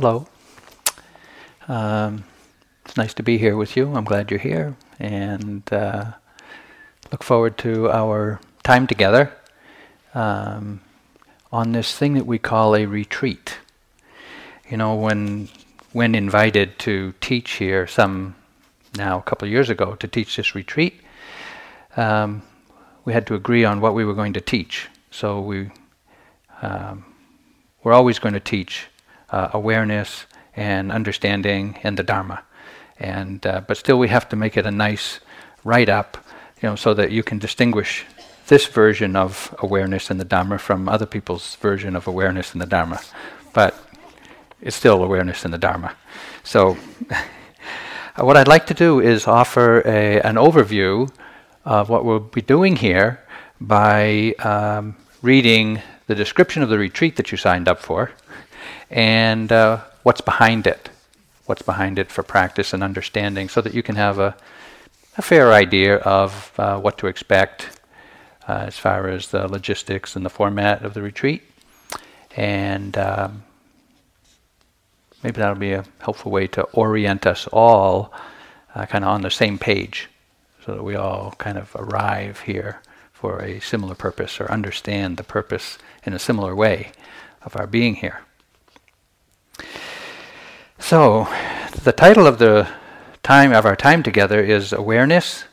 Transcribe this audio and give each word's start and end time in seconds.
Hello. 0.00 0.26
Um, 1.68 2.24
it's 2.86 2.96
nice 2.96 3.12
to 3.12 3.22
be 3.22 3.36
here 3.36 3.54
with 3.54 3.76
you. 3.76 3.94
I'm 3.94 4.06
glad 4.06 4.30
you're 4.30 4.40
here 4.40 4.74
and 4.98 5.62
uh, 5.70 6.12
look 7.12 7.22
forward 7.22 7.58
to 7.58 7.90
our 7.90 8.40
time 8.62 8.86
together 8.86 9.30
um, 10.14 10.80
on 11.52 11.72
this 11.72 11.94
thing 11.94 12.14
that 12.14 12.24
we 12.24 12.38
call 12.38 12.74
a 12.74 12.86
retreat. 12.86 13.58
You 14.70 14.78
know, 14.78 14.94
when 14.94 15.50
when 15.92 16.14
invited 16.14 16.78
to 16.78 17.12
teach 17.20 17.50
here 17.58 17.86
some 17.86 18.36
now 18.96 19.18
a 19.18 19.22
couple 19.22 19.44
of 19.44 19.52
years 19.52 19.68
ago 19.68 19.96
to 19.96 20.08
teach 20.08 20.34
this 20.34 20.54
retreat, 20.54 20.98
um, 21.98 22.40
we 23.04 23.12
had 23.12 23.26
to 23.26 23.34
agree 23.34 23.66
on 23.66 23.82
what 23.82 23.92
we 23.92 24.06
were 24.06 24.14
going 24.14 24.32
to 24.32 24.40
teach. 24.40 24.88
So 25.10 25.42
we 25.42 25.70
um, 26.62 27.04
we're 27.82 27.92
always 27.92 28.18
going 28.18 28.32
to 28.32 28.40
teach 28.40 28.86
uh, 29.32 29.50
awareness 29.52 30.26
and 30.56 30.90
understanding 30.92 31.78
and 31.82 31.96
the 31.96 32.02
Dharma, 32.02 32.42
and 32.98 33.44
uh, 33.46 33.60
but 33.66 33.76
still 33.76 33.98
we 33.98 34.08
have 34.08 34.28
to 34.28 34.36
make 34.36 34.56
it 34.56 34.66
a 34.66 34.70
nice 34.70 35.20
write 35.64 35.88
up, 35.88 36.16
you 36.60 36.68
know, 36.68 36.76
so 36.76 36.94
that 36.94 37.10
you 37.10 37.22
can 37.22 37.38
distinguish 37.38 38.04
this 38.48 38.66
version 38.66 39.16
of 39.16 39.54
awareness 39.60 40.10
in 40.10 40.18
the 40.18 40.24
Dharma 40.24 40.58
from 40.58 40.88
other 40.88 41.06
people's 41.06 41.56
version 41.56 41.94
of 41.96 42.06
awareness 42.06 42.54
in 42.54 42.58
the 42.58 42.66
Dharma, 42.66 43.00
but 43.52 43.74
it's 44.60 44.76
still 44.76 45.02
awareness 45.02 45.44
in 45.44 45.50
the 45.50 45.58
Dharma. 45.58 45.96
So. 46.42 46.76
what 48.16 48.36
I'd 48.36 48.48
like 48.48 48.66
to 48.66 48.74
do 48.74 49.00
is 49.00 49.26
offer 49.26 49.80
a, 49.86 50.20
an 50.20 50.34
overview 50.34 51.10
of 51.64 51.88
what 51.88 52.04
we'll 52.04 52.20
be 52.20 52.42
doing 52.42 52.76
here 52.76 53.20
by 53.60 54.34
um, 54.40 54.96
reading 55.22 55.80
the 56.06 56.14
description 56.14 56.62
of 56.62 56.68
the 56.68 56.78
retreat 56.78 57.16
that 57.16 57.30
you 57.30 57.38
signed 57.38 57.68
up 57.68 57.78
for 57.78 58.10
and 58.90 59.50
uh, 59.52 59.80
what's 60.02 60.20
behind 60.20 60.66
it. 60.66 60.90
What's 61.46 61.62
behind 61.62 61.98
it 61.98 62.10
for 62.10 62.22
practice 62.22 62.72
and 62.72 62.82
understanding 62.82 63.48
so 63.48 63.60
that 63.60 63.74
you 63.74 63.82
can 63.82 63.96
have 63.96 64.18
a, 64.18 64.36
a 65.16 65.22
fair 65.22 65.52
idea 65.52 65.96
of 65.96 66.52
uh, 66.58 66.78
what 66.78 66.98
to 66.98 67.06
expect 67.06 67.80
uh, 68.48 68.64
as 68.66 68.78
far 68.78 69.08
as 69.08 69.28
the 69.28 69.48
logistics 69.48 70.16
and 70.16 70.24
the 70.24 70.30
format 70.30 70.84
of 70.84 70.94
the 70.94 71.02
retreat. 71.02 71.42
And 72.36 72.96
um, 72.96 73.42
maybe 75.22 75.38
that'll 75.38 75.56
be 75.56 75.72
a 75.72 75.84
helpful 76.00 76.30
way 76.30 76.46
to 76.48 76.62
orient 76.72 77.26
us 77.26 77.48
all 77.52 78.12
uh, 78.74 78.86
kind 78.86 79.04
of 79.04 79.10
on 79.10 79.22
the 79.22 79.30
same 79.30 79.58
page 79.58 80.08
so 80.64 80.74
that 80.74 80.82
we 80.84 80.94
all 80.94 81.34
kind 81.38 81.58
of 81.58 81.74
arrive 81.74 82.40
here 82.40 82.80
for 83.12 83.42
a 83.42 83.60
similar 83.60 83.94
purpose 83.94 84.40
or 84.40 84.50
understand 84.50 85.16
the 85.16 85.24
purpose 85.24 85.78
in 86.04 86.12
a 86.12 86.18
similar 86.18 86.54
way 86.54 86.92
of 87.42 87.56
our 87.56 87.66
being 87.66 87.96
here. 87.96 88.20
So, 90.80 91.28
the 91.84 91.92
title 91.92 92.26
of 92.26 92.38
the 92.38 92.68
time 93.22 93.52
of 93.52 93.64
our 93.64 93.76
time 93.76 94.02
together 94.02 94.40
is 94.40 94.72
awareness, 94.72 95.44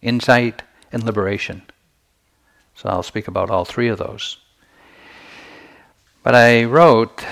insight, 0.00 0.62
and 0.92 1.04
liberation. 1.04 1.62
So 2.74 2.88
I'll 2.88 3.02
speak 3.02 3.28
about 3.28 3.50
all 3.50 3.64
three 3.66 3.88
of 3.88 3.98
those. 3.98 4.38
But 6.22 6.34
I 6.34 6.64
wrote, 6.64 7.22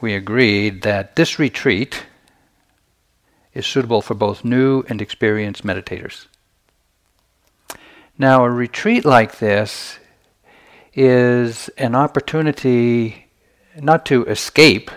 we 0.00 0.14
agreed 0.14 0.82
that 0.82 1.16
this 1.16 1.38
retreat 1.38 2.04
is 3.52 3.66
suitable 3.66 4.02
for 4.02 4.14
both 4.14 4.44
new 4.44 4.84
and 4.88 5.02
experienced 5.02 5.64
meditators. 5.64 6.26
Now, 8.16 8.44
a 8.44 8.50
retreat 8.50 9.04
like 9.04 9.38
this 9.38 9.98
is 10.94 11.68
an 11.78 11.96
opportunity 11.96 13.26
not 13.76 14.06
to 14.06 14.24
escape 14.26 14.90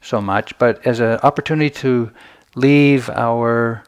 so 0.00 0.20
much, 0.20 0.58
but 0.58 0.86
as 0.86 1.00
an 1.00 1.18
opportunity 1.22 1.70
to 1.70 2.10
leave 2.54 3.08
our 3.10 3.84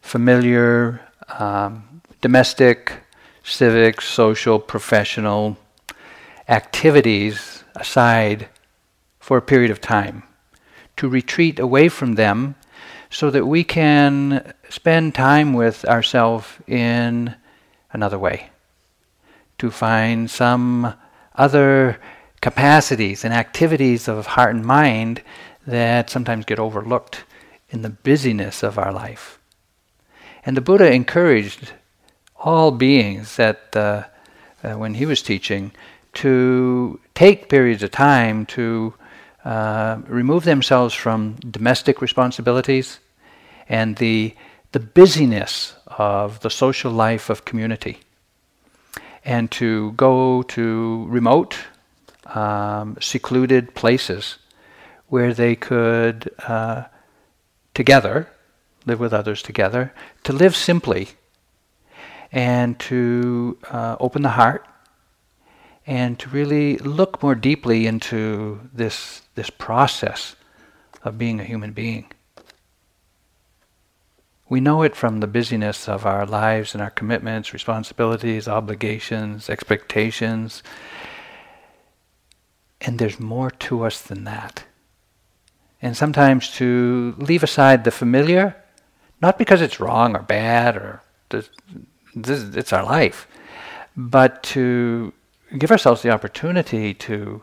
familiar 0.00 1.00
um, 1.38 2.02
domestic, 2.20 2.92
civic, 3.44 4.00
social, 4.00 4.58
professional 4.58 5.56
activities 6.48 7.64
aside 7.76 8.48
for 9.18 9.36
a 9.36 9.42
period 9.42 9.70
of 9.70 9.80
time, 9.80 10.22
to 10.96 11.08
retreat 11.08 11.58
away 11.58 11.88
from 11.88 12.14
them 12.14 12.54
so 13.10 13.30
that 13.30 13.46
we 13.46 13.64
can 13.64 14.52
spend 14.68 15.14
time 15.14 15.52
with 15.52 15.84
ourselves 15.84 16.46
in 16.66 17.34
another 17.92 18.18
way, 18.18 18.50
to 19.58 19.70
find 19.70 20.30
some 20.30 20.94
other 21.34 22.00
capacities 22.40 23.24
and 23.24 23.34
activities 23.34 24.08
of 24.08 24.26
heart 24.26 24.54
and 24.54 24.64
mind 24.64 25.22
that 25.66 26.10
sometimes 26.10 26.44
get 26.44 26.58
overlooked 26.58 27.24
in 27.70 27.82
the 27.82 27.90
busyness 27.90 28.62
of 28.62 28.78
our 28.78 28.92
life. 28.92 29.38
And 30.44 30.56
the 30.56 30.60
Buddha 30.60 30.92
encouraged 30.92 31.72
all 32.36 32.70
beings 32.70 33.36
that 33.36 33.76
uh, 33.76 34.04
uh, 34.64 34.74
when 34.74 34.94
he 34.94 35.06
was 35.06 35.22
teaching 35.22 35.72
to 36.12 36.98
take 37.14 37.48
periods 37.48 37.82
of 37.82 37.90
time 37.90 38.46
to 38.46 38.94
uh, 39.44 39.98
remove 40.06 40.44
themselves 40.44 40.94
from 40.94 41.34
domestic 41.50 42.00
responsibilities 42.00 42.98
and 43.68 43.96
the 43.96 44.34
the 44.72 44.80
busyness 44.80 45.74
of 45.86 46.40
the 46.40 46.50
social 46.50 46.92
life 46.92 47.28
of 47.28 47.44
community 47.44 47.98
and 49.24 49.50
to 49.50 49.92
go 49.92 50.42
to 50.42 51.06
remote 51.08 51.56
um, 52.26 52.96
secluded 53.00 53.74
places 53.74 54.38
where 55.10 55.34
they 55.34 55.54
could 55.54 56.30
uh, 56.48 56.84
together 57.74 58.28
live 58.86 58.98
with 58.98 59.12
others 59.12 59.42
together 59.42 59.92
to 60.24 60.32
live 60.32 60.56
simply 60.56 61.10
and 62.32 62.78
to 62.80 63.58
uh, 63.70 63.96
open 64.00 64.22
the 64.22 64.30
heart 64.30 64.66
and 65.86 66.18
to 66.18 66.30
really 66.30 66.78
look 66.78 67.22
more 67.22 67.34
deeply 67.34 67.86
into 67.86 68.60
this 68.72 69.22
this 69.34 69.50
process 69.50 70.34
of 71.04 71.18
being 71.18 71.38
a 71.38 71.44
human 71.44 71.72
being 71.72 72.06
we 74.50 74.60
know 74.60 74.82
it 74.82 74.96
from 74.96 75.20
the 75.20 75.28
busyness 75.28 75.88
of 75.88 76.04
our 76.04 76.26
lives 76.26 76.74
and 76.74 76.82
our 76.82 76.90
commitments, 76.90 77.52
responsibilities, 77.52 78.48
obligations, 78.48 79.48
expectations. 79.48 80.64
And 82.80 82.98
there's 82.98 83.20
more 83.20 83.52
to 83.52 83.84
us 83.84 84.02
than 84.02 84.24
that. 84.24 84.64
And 85.82 85.96
sometimes 85.96 86.50
to 86.56 87.14
leave 87.18 87.42
aside 87.42 87.84
the 87.84 87.90
familiar, 87.90 88.56
not 89.22 89.38
because 89.38 89.60
it's 89.62 89.80
wrong 89.80 90.14
or 90.14 90.22
bad 90.22 90.76
or 90.76 91.02
this, 91.30 91.48
this, 92.14 92.54
it's 92.56 92.72
our 92.72 92.84
life, 92.84 93.26
but 93.96 94.42
to 94.42 95.12
give 95.58 95.70
ourselves 95.70 96.02
the 96.02 96.10
opportunity 96.10 96.94
to 96.94 97.42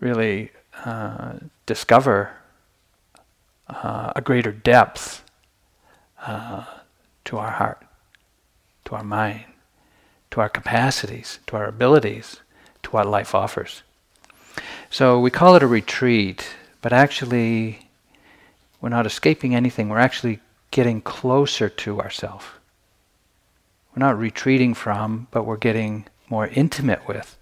really 0.00 0.50
uh, 0.84 1.34
discover 1.66 2.30
uh, 3.68 4.12
a 4.14 4.20
greater 4.20 4.52
depth 4.52 5.24
uh, 6.26 6.64
to 7.24 7.38
our 7.38 7.52
heart, 7.52 7.82
to 8.84 8.94
our 8.94 9.04
mind, 9.04 9.44
to 10.30 10.40
our 10.40 10.48
capacities, 10.48 11.38
to 11.46 11.56
our 11.56 11.66
abilities, 11.66 12.40
to 12.82 12.90
what 12.90 13.06
life 13.06 13.34
offers. 13.34 13.82
So 14.90 15.18
we 15.20 15.30
call 15.30 15.56
it 15.56 15.62
a 15.62 15.66
retreat, 15.66 16.54
but 16.84 16.92
actually, 16.92 17.78
we're 18.82 18.90
not 18.90 19.06
escaping 19.06 19.54
anything. 19.54 19.88
We're 19.88 19.98
actually 19.98 20.40
getting 20.70 21.00
closer 21.00 21.70
to 21.70 21.98
ourselves. 21.98 22.44
We're 23.90 24.06
not 24.06 24.18
retreating 24.18 24.74
from, 24.74 25.26
but 25.30 25.46
we're 25.46 25.56
getting 25.56 26.04
more 26.28 26.46
intimate 26.46 27.08
with 27.08 27.38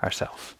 ourselves. 0.00 0.54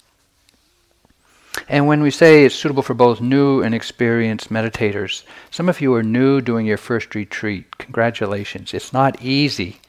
And 1.68 1.86
when 1.86 2.02
we 2.02 2.10
say 2.10 2.44
it's 2.44 2.56
suitable 2.56 2.82
for 2.82 2.94
both 2.94 3.20
new 3.20 3.62
and 3.62 3.76
experienced 3.76 4.50
meditators, 4.50 5.22
some 5.52 5.68
of 5.68 5.80
you 5.80 5.94
are 5.94 6.02
new 6.02 6.40
doing 6.40 6.66
your 6.66 6.78
first 6.78 7.14
retreat. 7.14 7.78
Congratulations. 7.78 8.74
It's 8.74 8.92
not 8.92 9.22
easy 9.22 9.80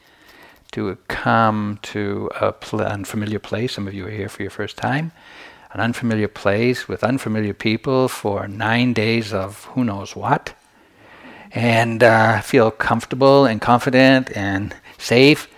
to 0.70 0.96
come 1.08 1.80
to 1.82 2.30
a 2.40 2.52
pl- 2.52 2.82
unfamiliar 2.82 3.40
place. 3.40 3.72
Some 3.72 3.88
of 3.88 3.94
you 3.94 4.06
are 4.06 4.10
here 4.10 4.28
for 4.28 4.42
your 4.42 4.52
first 4.52 4.76
time. 4.76 5.10
An 5.74 5.80
unfamiliar 5.80 6.28
place 6.28 6.88
with 6.88 7.04
unfamiliar 7.04 7.52
people 7.52 8.08
for 8.08 8.48
nine 8.48 8.94
days 8.94 9.32
of 9.32 9.64
who 9.74 9.84
knows 9.84 10.16
what. 10.16 10.54
And 11.52 12.02
uh, 12.02 12.40
feel 12.40 12.70
comfortable 12.70 13.44
and 13.44 13.60
confident 13.60 14.34
and 14.36 14.74
safe. 14.98 15.48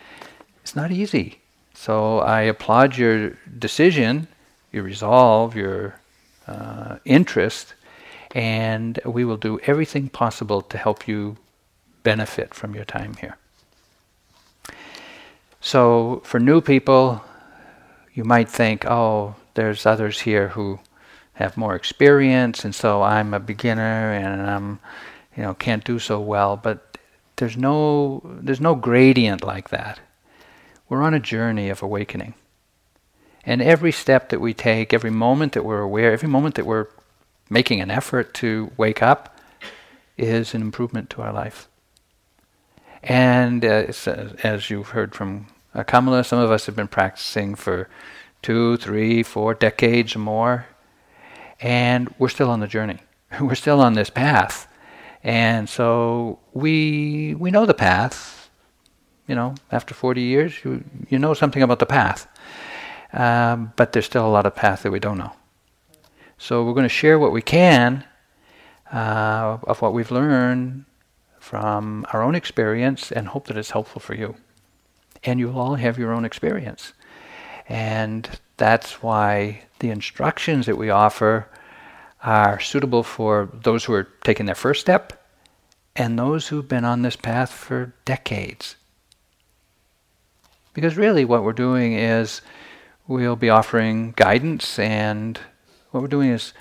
It's 0.62 0.74
not 0.74 0.90
easy. 0.90 1.40
So 1.74 2.18
I 2.18 2.40
applaud 2.42 2.96
your 2.96 3.36
decision 3.58 4.26
your 4.76 4.84
resolve, 4.84 5.56
your 5.56 5.98
uh, 6.46 6.98
interest, 7.04 7.74
and 8.32 9.00
we 9.04 9.24
will 9.24 9.38
do 9.38 9.58
everything 9.64 10.08
possible 10.08 10.60
to 10.60 10.76
help 10.76 11.08
you 11.08 11.36
benefit 12.02 12.52
from 12.54 12.74
your 12.74 12.84
time 12.84 13.14
here. 13.14 13.36
So, 15.60 16.20
for 16.24 16.38
new 16.38 16.60
people, 16.60 17.24
you 18.12 18.22
might 18.24 18.48
think, 18.48 18.84
oh, 18.86 19.34
there's 19.56 19.84
others 19.84 20.20
here 20.20 20.48
who 20.48 20.78
have 21.34 21.56
more 21.56 21.74
experience, 21.74 22.64
and 22.64 22.74
so 22.74 23.02
I'm 23.02 23.34
a 23.34 23.40
beginner 23.40 24.12
and 24.12 24.42
I'm, 24.42 24.78
you 25.36 25.42
know, 25.42 25.54
can't 25.54 25.84
do 25.84 25.98
so 25.98 26.20
well. 26.20 26.56
But 26.56 26.96
there's 27.36 27.56
no 27.56 28.22
there's 28.24 28.60
no 28.60 28.74
gradient 28.74 29.42
like 29.42 29.70
that. 29.70 30.00
We're 30.88 31.02
on 31.02 31.14
a 31.14 31.20
journey 31.20 31.68
of 31.68 31.82
awakening. 31.82 32.34
And 33.44 33.62
every 33.62 33.92
step 33.92 34.28
that 34.30 34.40
we 34.40 34.54
take, 34.54 34.92
every 34.92 35.10
moment 35.10 35.52
that 35.52 35.64
we're 35.64 35.80
aware, 35.80 36.12
every 36.12 36.28
moment 36.28 36.54
that 36.56 36.66
we're 36.66 36.88
making 37.48 37.80
an 37.80 37.90
effort 37.90 38.34
to 38.34 38.72
wake 38.76 39.02
up 39.02 39.38
is 40.16 40.54
an 40.54 40.62
improvement 40.62 41.10
to 41.10 41.22
our 41.22 41.32
life. 41.32 41.68
And 43.02 43.64
uh, 43.64 43.86
as 44.42 44.68
you've 44.68 44.88
heard 44.88 45.14
from 45.14 45.46
Kamala, 45.86 46.24
some 46.24 46.40
of 46.40 46.50
us 46.50 46.66
have 46.66 46.74
been 46.74 46.88
practicing 46.88 47.54
for 47.54 47.88
two, 48.46 48.76
three, 48.76 49.24
four 49.24 49.54
decades 49.54 50.16
more, 50.16 50.66
and 51.60 52.14
we're 52.16 52.28
still 52.28 52.48
on 52.48 52.60
the 52.60 52.68
journey. 52.68 53.00
we're 53.40 53.56
still 53.56 53.80
on 53.80 53.94
this 53.94 54.08
path. 54.08 54.68
And 55.24 55.68
so 55.68 56.38
we 56.54 57.34
we 57.34 57.50
know 57.50 57.66
the 57.66 57.74
path. 57.74 58.48
You 59.26 59.34
know, 59.34 59.56
after 59.72 59.92
40 59.92 60.22
years, 60.22 60.52
you, 60.64 60.84
you 61.08 61.18
know 61.18 61.34
something 61.34 61.60
about 61.60 61.80
the 61.80 61.86
path. 61.86 62.28
Um, 63.12 63.72
but 63.74 63.90
there's 63.92 64.06
still 64.06 64.24
a 64.24 64.30
lot 64.30 64.46
of 64.46 64.54
path 64.54 64.84
that 64.84 64.92
we 64.92 65.00
don't 65.00 65.18
know. 65.18 65.32
So 66.38 66.64
we're 66.64 66.74
going 66.74 66.90
to 66.92 67.00
share 67.02 67.18
what 67.18 67.32
we 67.32 67.42
can 67.42 68.04
uh, 68.92 69.58
of 69.64 69.82
what 69.82 69.92
we've 69.92 70.12
learned 70.12 70.84
from 71.40 72.06
our 72.12 72.22
own 72.22 72.36
experience 72.36 73.10
and 73.10 73.26
hope 73.26 73.48
that 73.48 73.56
it's 73.56 73.72
helpful 73.72 74.00
for 74.00 74.14
you. 74.14 74.36
And 75.24 75.40
you'll 75.40 75.58
all 75.58 75.74
have 75.74 75.98
your 75.98 76.12
own 76.12 76.24
experience. 76.24 76.92
And 77.68 78.28
that's 78.56 79.02
why 79.02 79.62
the 79.80 79.90
instructions 79.90 80.66
that 80.66 80.78
we 80.78 80.90
offer 80.90 81.48
are 82.22 82.58
suitable 82.60 83.02
for 83.02 83.50
those 83.52 83.84
who 83.84 83.92
are 83.92 84.08
taking 84.24 84.46
their 84.46 84.54
first 84.54 84.80
step 84.80 85.24
and 85.94 86.18
those 86.18 86.48
who've 86.48 86.68
been 86.68 86.84
on 86.84 87.02
this 87.02 87.16
path 87.16 87.50
for 87.50 87.94
decades. 88.04 88.76
Because 90.74 90.96
really, 90.96 91.24
what 91.24 91.42
we're 91.42 91.52
doing 91.52 91.94
is 91.94 92.42
we'll 93.06 93.36
be 93.36 93.48
offering 93.48 94.12
guidance, 94.16 94.78
and 94.78 95.40
what 95.90 96.02
we're 96.02 96.08
doing 96.08 96.30
is 96.30 96.52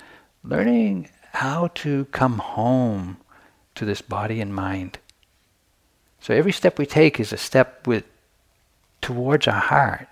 learning 0.42 1.10
how 1.32 1.68
to 1.74 2.06
come 2.06 2.38
home 2.38 3.18
to 3.74 3.84
this 3.84 4.00
body 4.00 4.40
and 4.40 4.54
mind. 4.54 4.98
So 6.20 6.32
every 6.34 6.52
step 6.52 6.78
we 6.78 6.86
take 6.86 7.20
is 7.20 7.32
a 7.32 7.36
step 7.36 7.86
with 7.86 8.04
towards 9.02 9.46
our 9.46 9.60
heart, 9.60 10.08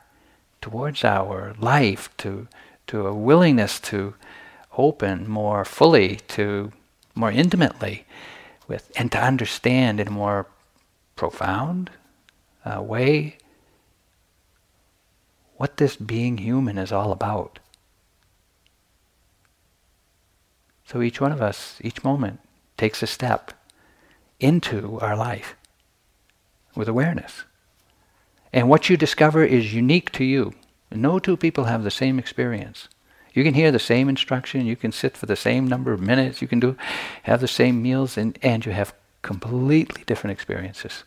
towards 0.64 1.04
our 1.04 1.54
life, 1.58 2.08
to 2.16 2.48
to 2.86 3.06
a 3.06 3.14
willingness 3.14 3.78
to 3.78 4.14
open 4.78 5.28
more 5.28 5.62
fully, 5.62 6.16
to 6.26 6.72
more 7.14 7.30
intimately, 7.30 8.06
with 8.66 8.90
and 8.96 9.12
to 9.12 9.22
understand 9.22 10.00
in 10.00 10.08
a 10.08 10.10
more 10.10 10.46
profound 11.16 11.90
uh, 12.64 12.80
way 12.80 13.36
what 15.56 15.76
this 15.76 15.96
being 15.96 16.38
human 16.38 16.78
is 16.78 16.90
all 16.90 17.12
about. 17.12 17.58
So 20.86 21.02
each 21.02 21.20
one 21.20 21.32
of 21.32 21.42
us, 21.42 21.78
each 21.82 22.02
moment, 22.02 22.40
takes 22.78 23.02
a 23.02 23.06
step 23.06 23.52
into 24.40 24.98
our 25.00 25.14
life 25.14 25.56
with 26.74 26.88
awareness. 26.88 27.44
And 28.54 28.68
what 28.68 28.88
you 28.88 28.96
discover 28.96 29.44
is 29.44 29.74
unique 29.74 30.12
to 30.12 30.22
you. 30.24 30.54
No 30.92 31.18
two 31.18 31.36
people 31.36 31.64
have 31.64 31.82
the 31.82 31.90
same 31.90 32.20
experience. 32.20 32.88
You 33.32 33.42
can 33.42 33.54
hear 33.54 33.72
the 33.72 33.80
same 33.80 34.08
instruction, 34.08 34.64
you 34.64 34.76
can 34.76 34.92
sit 34.92 35.16
for 35.16 35.26
the 35.26 35.34
same 35.34 35.66
number 35.66 35.92
of 35.92 36.00
minutes, 36.00 36.40
you 36.40 36.46
can 36.46 36.60
do 36.60 36.76
have 37.24 37.40
the 37.40 37.48
same 37.48 37.82
meals 37.82 38.16
and, 38.16 38.38
and 38.42 38.64
you 38.64 38.70
have 38.70 38.94
completely 39.22 40.04
different 40.06 40.30
experiences. 40.30 41.02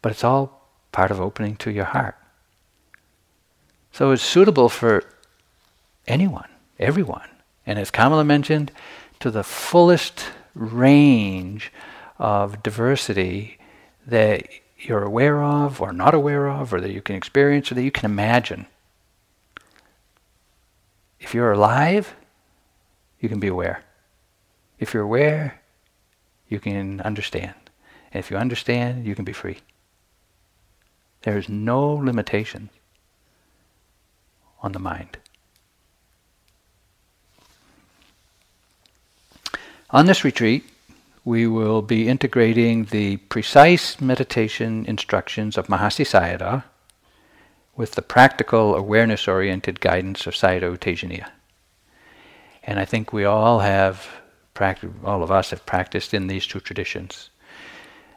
But 0.00 0.12
it's 0.12 0.24
all 0.24 0.66
part 0.92 1.10
of 1.10 1.20
opening 1.20 1.56
to 1.56 1.70
your 1.70 1.84
heart. 1.84 2.16
So 3.92 4.10
it's 4.12 4.22
suitable 4.22 4.70
for 4.70 5.04
anyone, 6.06 6.48
everyone. 6.78 7.28
And 7.66 7.78
as 7.78 7.90
Kamala 7.90 8.24
mentioned, 8.24 8.72
to 9.20 9.30
the 9.30 9.44
fullest 9.44 10.24
range 10.54 11.70
of 12.18 12.62
diversity 12.62 13.58
that 14.06 14.48
you're 14.88 15.02
aware 15.02 15.42
of 15.42 15.80
or 15.80 15.92
not 15.92 16.14
aware 16.14 16.48
of 16.48 16.72
or 16.72 16.80
that 16.80 16.92
you 16.92 17.00
can 17.00 17.16
experience 17.16 17.72
or 17.72 17.74
that 17.74 17.82
you 17.82 17.90
can 17.90 18.04
imagine. 18.04 18.66
If 21.18 21.34
you're 21.34 21.52
alive, 21.52 22.14
you 23.18 23.28
can 23.28 23.40
be 23.40 23.48
aware. 23.48 23.82
If 24.78 24.92
you're 24.92 25.02
aware, 25.02 25.62
you 26.48 26.60
can 26.60 27.00
understand. 27.00 27.54
And 28.12 28.20
if 28.20 28.30
you 28.30 28.36
understand, 28.36 29.06
you 29.06 29.14
can 29.14 29.24
be 29.24 29.32
free. 29.32 29.58
There 31.22 31.38
is 31.38 31.48
no 31.48 31.90
limitation 31.90 32.68
on 34.62 34.72
the 34.72 34.78
mind. 34.78 35.16
On 39.90 40.06
this 40.06 40.24
retreat, 40.24 40.64
we 41.24 41.46
will 41.46 41.80
be 41.80 42.08
integrating 42.08 42.84
the 42.86 43.16
precise 43.16 44.00
meditation 44.00 44.84
instructions 44.86 45.56
of 45.56 45.68
Mahasi 45.68 46.04
Sayadaw 46.04 46.64
with 47.76 47.92
the 47.92 48.02
practical 48.02 48.76
awareness 48.76 49.26
oriented 49.26 49.80
guidance 49.80 50.26
of 50.26 50.34
Sayadaw 50.34 50.78
Tejaniya. 50.78 51.30
And 52.62 52.78
I 52.78 52.84
think 52.84 53.12
we 53.12 53.24
all 53.24 53.60
have, 53.60 54.06
all 55.04 55.22
of 55.22 55.30
us 55.30 55.50
have 55.50 55.66
practiced 55.66 56.14
in 56.14 56.26
these 56.26 56.46
two 56.46 56.60
traditions. 56.60 57.30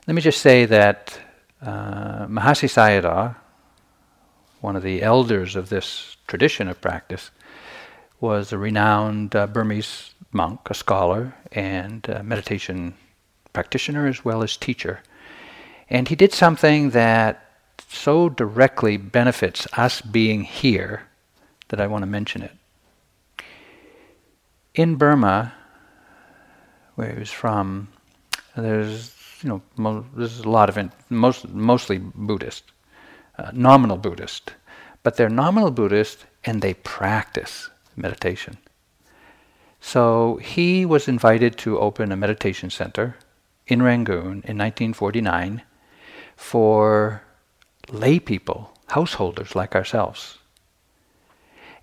Let 0.06 0.14
me 0.14 0.22
just 0.22 0.42
say 0.42 0.66
that 0.66 1.20
uh, 1.62 2.28
Mahasi 2.28 2.70
Sayadaw, 2.70 3.36
one 4.62 4.76
of 4.76 4.84
the 4.84 5.02
elders 5.02 5.56
of 5.56 5.70
this 5.70 6.18
tradition 6.28 6.68
of 6.68 6.82
practice, 6.82 7.32
was 8.20 8.52
a 8.52 8.58
renowned 8.58 9.36
uh, 9.36 9.48
Burmese 9.48 10.14
monk, 10.32 10.60
a 10.70 10.74
scholar, 10.74 11.36
and 11.52 12.08
a 12.10 12.24
meditation 12.24 12.96
practitioner 13.54 14.08
as 14.08 14.26
well 14.26 14.44
as 14.44 14.58
teacher. 14.58 15.02
And 15.90 16.08
he 16.08 16.16
did 16.16 16.34
something 16.34 16.92
that 16.92 17.44
so 17.90 18.30
directly 18.30 18.98
benefits 18.98 19.68
us 19.74 20.02
being 20.02 20.44
here 20.44 21.04
that 21.70 21.80
I 21.80 21.88
want 21.88 22.02
to 22.02 22.08
mention 22.08 22.42
it. 22.42 22.52
In 24.74 24.96
Burma, 24.96 25.54
where 26.96 27.14
he 27.14 27.20
was 27.20 27.32
from, 27.32 27.88
there's 28.56 29.16
you 29.42 29.50
know 29.50 29.62
mo- 29.76 30.06
there's 30.16 30.40
a 30.40 30.50
lot 30.50 30.70
of 30.70 30.78
in- 30.78 30.92
most 31.10 31.48
mostly 31.50 31.98
Buddhist, 31.98 32.64
uh, 33.38 33.52
nominal 33.54 33.98
Buddhist, 33.98 34.54
but 35.04 35.16
they're 35.16 35.30
nominal 35.30 35.72
Buddhist 35.72 36.26
and 36.44 36.62
they 36.62 36.74
practice 36.74 37.70
meditation. 37.98 38.58
So 39.80 40.38
he 40.38 40.86
was 40.86 41.08
invited 41.08 41.58
to 41.60 41.80
open 41.80 42.12
a 42.12 42.18
meditation 42.18 42.70
center 42.70 43.18
in 43.68 43.82
Rangoon 43.82 44.44
in 44.46 44.58
1949 44.58 45.62
for 46.36 47.24
lay 47.90 48.20
people, 48.20 48.72
householders 48.88 49.56
like 49.56 49.76
ourselves. 49.76 50.38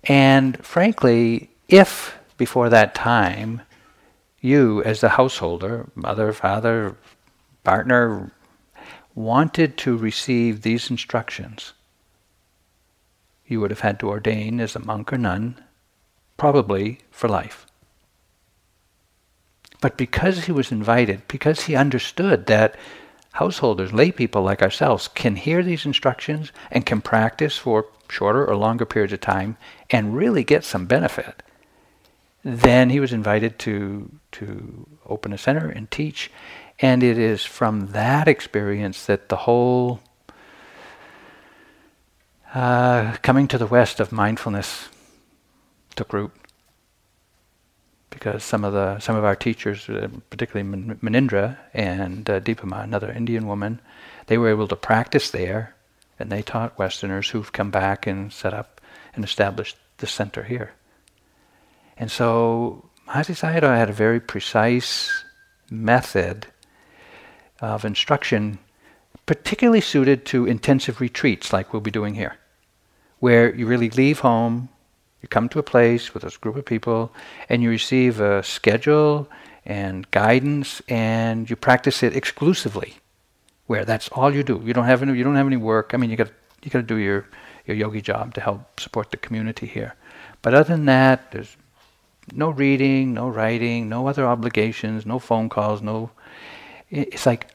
And 0.03 0.63
frankly, 0.65 1.49
if 1.67 2.17
before 2.37 2.69
that 2.69 2.95
time 2.95 3.61
you, 4.41 4.83
as 4.83 5.01
the 5.01 5.09
householder, 5.09 5.89
mother, 5.95 6.31
father, 6.31 6.95
partner, 7.63 8.31
wanted 9.15 9.77
to 9.77 9.97
receive 9.97 10.61
these 10.61 10.91
instructions, 10.91 11.73
you 13.47 13.59
would 13.59 13.71
have 13.71 13.79
had 13.79 13.99
to 13.99 14.09
ordain 14.09 14.59
as 14.59 14.75
a 14.75 14.79
monk 14.79 15.11
or 15.11 15.17
nun, 15.17 15.59
probably 16.37 16.99
for 17.11 17.27
life. 17.27 17.65
But 19.81 19.97
because 19.97 20.45
he 20.45 20.51
was 20.51 20.71
invited, 20.71 21.27
because 21.27 21.61
he 21.61 21.75
understood 21.75 22.47
that 22.47 22.75
householders, 23.33 23.93
lay 23.93 24.11
people 24.11 24.41
like 24.41 24.61
ourselves, 24.61 25.07
can 25.09 25.35
hear 25.35 25.61
these 25.61 25.85
instructions 25.85 26.51
and 26.71 26.85
can 26.85 27.01
practice 27.01 27.57
for 27.57 27.85
shorter 28.09 28.45
or 28.45 28.55
longer 28.55 28.85
periods 28.85 29.13
of 29.13 29.21
time 29.21 29.57
and 29.89 30.15
really 30.15 30.43
get 30.43 30.63
some 30.63 30.85
benefit, 30.85 31.43
then 32.43 32.89
he 32.89 32.99
was 32.99 33.11
invited 33.11 33.57
to, 33.59 34.09
to 34.31 34.87
open 35.05 35.33
a 35.33 35.37
center 35.37 35.67
and 35.67 35.89
teach. 35.91 36.31
And 36.79 37.03
it 37.03 37.17
is 37.17 37.43
from 37.43 37.87
that 37.87 38.27
experience 38.27 39.05
that 39.05 39.29
the 39.29 39.37
whole 39.37 40.01
uh, 42.53 43.17
coming 43.21 43.47
to 43.49 43.57
the 43.57 43.67
west 43.67 43.99
of 43.99 44.11
mindfulness 44.11 44.87
took 45.95 46.13
root. 46.13 46.31
Because 48.09 48.43
some 48.43 48.63
of 48.63 48.73
the 48.73 48.99
some 48.99 49.15
of 49.15 49.25
our 49.25 49.35
teachers, 49.35 49.89
uh, 49.89 50.07
particularly 50.29 50.69
Munindra 51.03 51.57
and 51.73 52.29
uh, 52.29 52.39
Dipa 52.39 52.63
Ma, 52.63 52.81
another 52.81 53.11
Indian 53.11 53.45
woman, 53.45 53.81
they 54.27 54.37
were 54.37 54.49
able 54.49 54.67
to 54.69 54.75
practice 54.75 55.29
there, 55.31 55.75
and 56.17 56.31
they 56.31 56.41
taught 56.41 56.79
Westerners 56.79 57.29
who've 57.29 57.51
come 57.51 57.71
back 57.71 58.07
and 58.07 58.31
set 58.31 58.53
up 58.53 58.79
and 59.13 59.25
established 59.25 59.77
the 59.97 60.07
center 60.07 60.43
here. 60.43 60.73
And 61.97 62.11
so 62.11 62.89
Mahasi 63.07 63.35
Sayadaw 63.35 63.77
had 63.77 63.89
a 63.89 63.93
very 63.93 64.19
precise 64.19 65.23
method 65.69 66.47
of 67.59 67.85
instruction, 67.85 68.59
particularly 69.25 69.81
suited 69.81 70.25
to 70.27 70.45
intensive 70.45 71.01
retreats 71.01 71.53
like 71.53 71.71
we'll 71.71 71.81
be 71.81 71.91
doing 71.91 72.15
here, 72.15 72.37
where 73.19 73.53
you 73.53 73.65
really 73.65 73.89
leave 73.89 74.19
home, 74.19 74.69
you 75.21 75.27
come 75.27 75.49
to 75.49 75.59
a 75.59 75.63
place 75.63 76.13
with 76.13 76.23
a 76.23 76.31
group 76.39 76.55
of 76.55 76.65
people, 76.65 77.11
and 77.49 77.63
you 77.63 77.69
receive 77.69 78.19
a 78.19 78.43
schedule 78.43 79.27
and 79.65 80.09
guidance, 80.11 80.81
and 80.87 81.49
you 81.49 81.55
practice 81.55 82.03
it 82.03 82.15
exclusively, 82.15 82.95
where 83.65 83.85
that's 83.85 84.09
all 84.09 84.33
you 84.33 84.43
do. 84.43 84.61
You 84.63 84.73
don't 84.73 84.85
have 84.85 85.01
any, 85.01 85.17
you 85.17 85.23
don't 85.23 85.35
have 85.35 85.47
any 85.47 85.57
work. 85.57 85.93
I 85.93 85.97
mean, 85.97 86.09
you 86.09 86.17
got 86.17 86.31
you 86.63 86.71
got 86.71 86.79
to 86.79 86.83
do 86.83 86.97
your 86.97 87.27
your 87.65 87.75
yogi 87.75 88.01
job 88.01 88.33
to 88.35 88.41
help 88.41 88.79
support 88.79 89.11
the 89.11 89.17
community 89.17 89.65
here. 89.65 89.95
But 90.41 90.53
other 90.53 90.75
than 90.75 90.85
that, 90.85 91.31
there's 91.31 91.57
no 92.33 92.49
reading, 92.49 93.13
no 93.13 93.27
writing, 93.29 93.89
no 93.89 94.07
other 94.07 94.25
obligations, 94.25 95.05
no 95.05 95.19
phone 95.19 95.49
calls, 95.49 95.81
no. 95.81 96.11
It's 96.89 97.25
like 97.25 97.47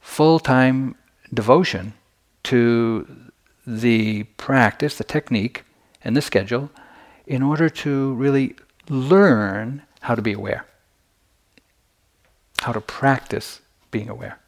full 0.00 0.38
time 0.38 0.94
devotion 1.34 1.94
to 2.44 3.06
the 3.66 4.22
practice, 4.36 4.98
the 4.98 5.04
technique, 5.04 5.64
and 6.04 6.16
the 6.16 6.22
schedule 6.22 6.70
in 7.26 7.42
order 7.42 7.68
to 7.68 8.14
really 8.14 8.56
learn 8.88 9.82
how 10.00 10.14
to 10.14 10.22
be 10.22 10.32
aware, 10.32 10.64
how 12.60 12.72
to 12.72 12.80
practice 12.80 13.60
being 13.90 14.08
aware. 14.08 14.38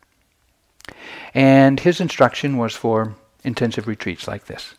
And 1.35 1.81
his 1.81 2.01
instruction 2.01 2.57
was 2.57 2.75
for 2.75 3.15
intensive 3.45 3.87
retreats 3.87 4.27
like 4.29 4.47
this. 4.47 4.75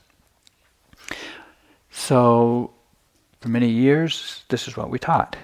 So, 1.92 2.72
for 3.42 3.50
many 3.50 3.70
years, 3.70 4.44
this 4.50 4.68
is 4.68 4.78
what 4.78 4.90
we 4.90 5.00
taught. 5.00 5.36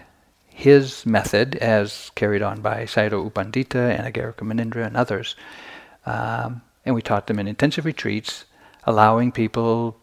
His 0.48 1.06
method, 1.06 1.56
as 1.58 2.12
carried 2.16 2.42
on 2.42 2.62
by 2.62 2.86
Sayadaw 2.86 3.24
U 3.26 3.30
Pandita 3.30 3.92
and 3.92 4.14
Anagarika 4.14 4.44
Munindra 4.44 4.86
and 4.86 4.96
others, 4.96 5.36
um, 6.06 6.62
and 6.86 6.96
we 6.96 7.02
taught 7.02 7.28
them 7.28 7.40
in 7.40 7.48
intensive 7.48 7.86
retreats, 7.86 8.46
allowing 8.86 9.32
people 9.32 9.98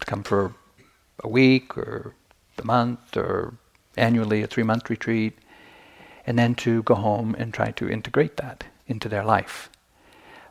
to 0.00 0.06
come 0.06 0.22
for 0.22 0.54
a 1.22 1.28
week 1.28 1.76
or 1.76 2.14
a 2.58 2.64
month 2.64 3.16
or 3.16 3.54
annually 3.96 4.42
a 4.42 4.46
three 4.46 4.62
month 4.62 4.90
retreat, 4.90 5.38
and 6.26 6.38
then 6.38 6.54
to 6.56 6.82
go 6.82 6.94
home 6.94 7.34
and 7.38 7.52
try 7.52 7.70
to 7.72 7.88
integrate 7.88 8.36
that 8.36 8.64
into 8.86 9.08
their 9.08 9.24
life. 9.24 9.70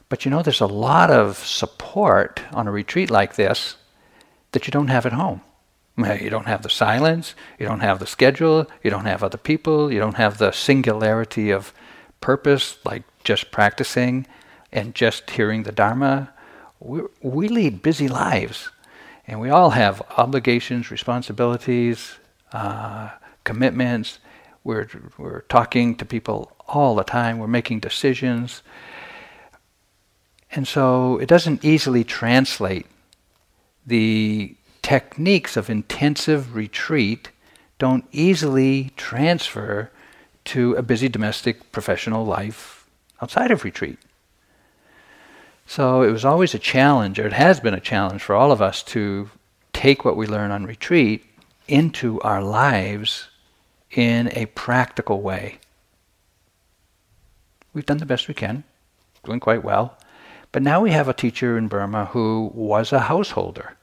But 0.10 0.26
you 0.26 0.32
know, 0.32 0.42
there's 0.42 0.62
a 0.62 0.68
lot 0.68 1.10
of 1.10 1.38
support 1.38 2.42
on 2.54 2.68
a 2.68 2.72
retreat 2.72 3.10
like 3.10 3.36
this 3.36 3.76
that 4.52 4.68
you 4.68 4.72
don't 4.72 4.88
have 4.88 5.06
at 5.06 5.14
home. 5.14 5.42
You 5.98 6.30
don't 6.30 6.48
have 6.48 6.62
the 6.62 6.70
silence, 6.70 7.36
you 7.58 7.66
don't 7.66 7.80
have 7.80 8.00
the 8.00 8.06
schedule, 8.06 8.68
you 8.84 8.92
don't 8.92 9.06
have 9.06 9.24
other 9.24 9.38
people, 9.38 9.92
you 9.92 10.00
don't 10.00 10.18
have 10.18 10.38
the 10.38 10.52
singularity 10.52 11.52
of 11.52 11.74
purpose, 12.20 12.78
like 12.84 13.04
just 13.24 13.50
practicing 13.50 14.28
and 14.74 14.94
just 14.94 15.30
hearing 15.30 15.64
the 15.64 15.72
Dharma. 15.72 16.34
We, 16.82 17.02
we 17.22 17.48
lead 17.48 17.82
busy 17.82 18.10
lives, 18.10 18.70
and 19.28 19.40
we 19.40 19.50
all 19.50 19.72
have 19.72 20.02
obligations, 20.18 20.92
responsibilities, 20.92 22.16
uh, 22.54 23.10
commitments. 23.44 24.20
We're, 24.64 24.88
we're 25.18 25.42
talking 25.42 25.96
to 25.96 26.06
people 26.06 26.52
all 26.68 26.96
the 26.96 27.04
time, 27.04 27.38
we're 27.38 27.48
making 27.48 27.80
decisions. 27.80 28.64
And 30.52 30.68
so 30.68 31.18
it 31.20 31.28
doesn't 31.28 31.64
easily 31.64 32.04
translate 32.04 32.88
the 33.86 34.56
techniques 34.82 35.58
of 35.58 35.70
intensive 35.70 36.56
retreat 36.56 37.30
don't 37.78 38.06
easily 38.12 38.92
transfer 38.96 39.92
to 40.46 40.76
a 40.76 40.82
busy 40.82 41.10
domestic 41.10 41.72
professional 41.72 42.26
life 42.26 42.88
outside 43.22 43.52
of 43.52 43.64
retreat. 43.64 44.00
So 45.66 46.04
it 46.04 46.12
was 46.12 46.26
always 46.26 46.54
a 46.54 46.60
challenge, 46.60 47.20
or 47.20 47.26
it 47.26 47.34
has 47.34 47.60
been 47.60 47.74
a 47.74 47.80
challenge 47.80 48.22
for 48.22 48.36
all 48.36 48.52
of 48.52 48.62
us 48.62 48.84
to 48.84 49.30
take 49.74 50.06
what 50.06 50.16
we 50.16 50.28
learn 50.28 50.52
on 50.52 50.66
retreat 50.66 51.26
into 51.68 52.22
our 52.22 52.42
lives 52.42 53.28
in 53.92 54.30
a 54.34 54.46
practical 54.48 55.22
way. 55.22 55.60
We've 57.74 57.86
done 57.86 57.98
the 57.98 58.06
best 58.06 58.28
we 58.28 58.34
can, 58.34 58.64
doing 59.24 59.40
quite 59.40 59.64
well. 59.64 59.98
But 60.52 60.64
now 60.64 60.80
we 60.80 60.92
have 60.92 61.10
a 61.10 61.14
teacher 61.14 61.58
in 61.58 61.68
Burma 61.68 62.06
who 62.06 62.52
was 62.54 62.94
a 62.94 63.02
householder. 63.02 63.76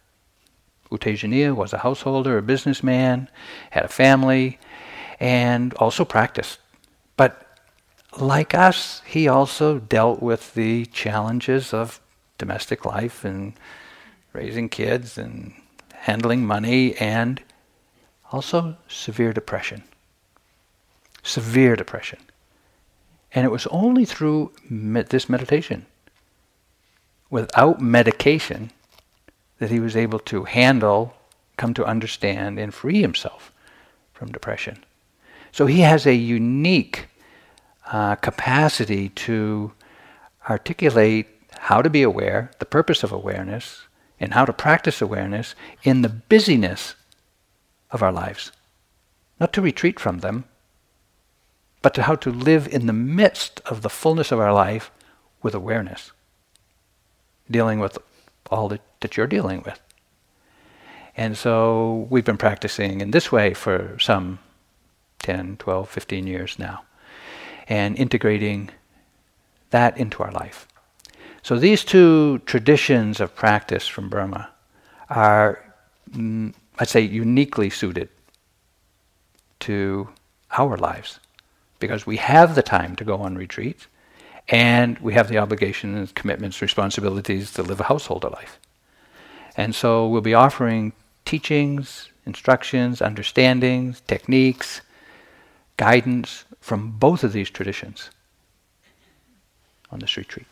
U 0.91 0.99
Tejaniya 0.99 1.55
was 1.55 1.73
a 1.73 1.79
householder, 1.79 2.39
a 2.39 2.43
businessman, 2.43 3.29
had 3.71 3.85
a 3.85 3.89
family, 3.89 4.59
and 5.21 5.75
also 5.75 6.05
practiced. 6.05 6.59
But 7.17 7.52
like 8.19 8.55
us, 8.55 9.03
he 9.07 9.29
also 9.29 9.79
dealt 9.79 10.23
with 10.23 10.55
the 10.55 10.87
challenges 10.87 11.73
of 11.73 12.01
domestic 12.39 12.85
life 12.85 13.25
and 13.25 13.55
raising 14.33 14.69
kids 14.69 15.17
and 15.17 15.55
handling 15.93 16.45
money 16.45 16.97
and 16.97 17.41
also 18.31 18.77
severe 18.89 19.33
depression. 19.33 19.83
Severe 21.23 21.77
depression. 21.77 22.19
And 23.35 23.45
it 23.47 23.51
was 23.51 23.67
only 23.69 24.05
through 24.05 24.53
this 24.69 25.29
meditation 25.29 25.87
without 27.31 27.81
medication 27.81 28.71
that 29.59 29.71
he 29.71 29.81
was 29.81 29.97
able 29.97 30.19
to 30.19 30.45
handle, 30.45 31.15
come 31.57 31.73
to 31.75 31.85
understand, 31.85 32.59
and 32.59 32.75
free 32.75 33.01
himself 33.01 33.53
from 34.13 34.33
depression. 34.33 34.85
So 35.51 35.67
he 35.67 35.81
has 35.81 36.07
a 36.07 36.15
unique 36.15 37.07
uh, 37.93 38.17
capacity 38.17 39.11
to 39.11 39.73
articulate 40.51 41.29
how 41.59 41.81
to 41.81 41.89
be 41.89 42.03
aware, 42.03 42.51
the 42.59 42.65
purpose 42.65 43.05
of 43.05 43.13
awareness, 43.13 43.83
and 44.19 44.35
how 44.35 44.45
to 44.45 44.53
practice 44.53 45.01
awareness 45.01 45.55
in 45.85 46.03
the 46.03 46.09
busyness 46.09 46.97
of 47.93 48.03
our 48.03 48.13
lives. 48.13 48.51
Not 49.39 49.53
to 49.53 49.63
retreat 49.63 50.01
from 50.01 50.19
them, 50.19 50.45
but 51.83 51.95
to 51.95 52.03
how 52.03 52.17
to 52.17 52.31
live 52.31 52.67
in 52.67 52.87
the 52.87 52.93
midst 52.93 53.61
of 53.67 53.83
the 53.83 53.91
fullness 53.91 54.33
of 54.33 54.41
our 54.41 54.53
life 54.53 54.91
with 55.43 55.55
awareness 55.55 56.13
dealing 57.51 57.79
with 57.79 57.99
all 58.51 58.69
that, 58.69 58.81
that 59.01 59.17
you're 59.17 59.27
dealing 59.27 59.63
with. 59.65 59.81
And 61.17 61.37
so 61.37 62.07
we've 62.11 62.25
been 62.25 62.39
practicing 62.39 63.01
in 63.01 63.11
this 63.11 63.31
way 63.31 63.55
for 63.55 63.97
some 64.01 64.39
10, 65.21 65.59
12, 65.59 65.89
15 65.89 66.27
years 66.27 66.59
now, 66.59 66.83
and 67.69 67.97
integrating 67.97 68.71
that 69.71 69.97
into 69.97 70.23
our 70.23 70.33
life. 70.33 70.67
So 71.43 71.59
these 71.59 71.85
two 71.85 72.39
traditions 72.47 73.21
of 73.21 73.35
practice 73.35 73.89
from 73.89 74.09
Burma 74.09 74.51
are, 75.11 75.75
mm, 76.11 76.55
I'd 76.79 76.89
say, 76.89 77.01
uniquely 77.01 77.69
suited 77.69 78.09
to 79.61 80.09
our 80.53 80.77
lives 80.77 81.19
because 81.81 82.07
we 82.07 82.17
have 82.19 82.55
the 82.55 82.63
time 82.63 82.95
to 82.97 83.05
go 83.05 83.17
on 83.17 83.37
retreats 83.37 83.87
and 84.49 84.99
we 84.99 85.15
have 85.15 85.29
the 85.29 85.39
obligations, 85.39 86.13
commitments, 86.13 86.63
responsibilities 86.63 87.53
to 87.55 87.63
live 87.63 87.81
a 87.81 87.85
householder 87.85 88.29
life. 88.29 88.59
And 89.57 89.75
so 89.75 90.09
we'll 90.09 90.21
be 90.21 90.35
offering 90.35 90.93
teachings, 91.25 92.09
instructions, 92.25 93.01
understandings, 93.03 94.01
techniques, 94.07 94.81
guidance 95.77 96.45
from 96.63 96.93
both 96.93 97.23
of 97.23 97.35
these 97.35 97.51
traditions 97.51 98.09
on 99.91 99.99
this 99.99 100.17
retreat. 100.17 100.47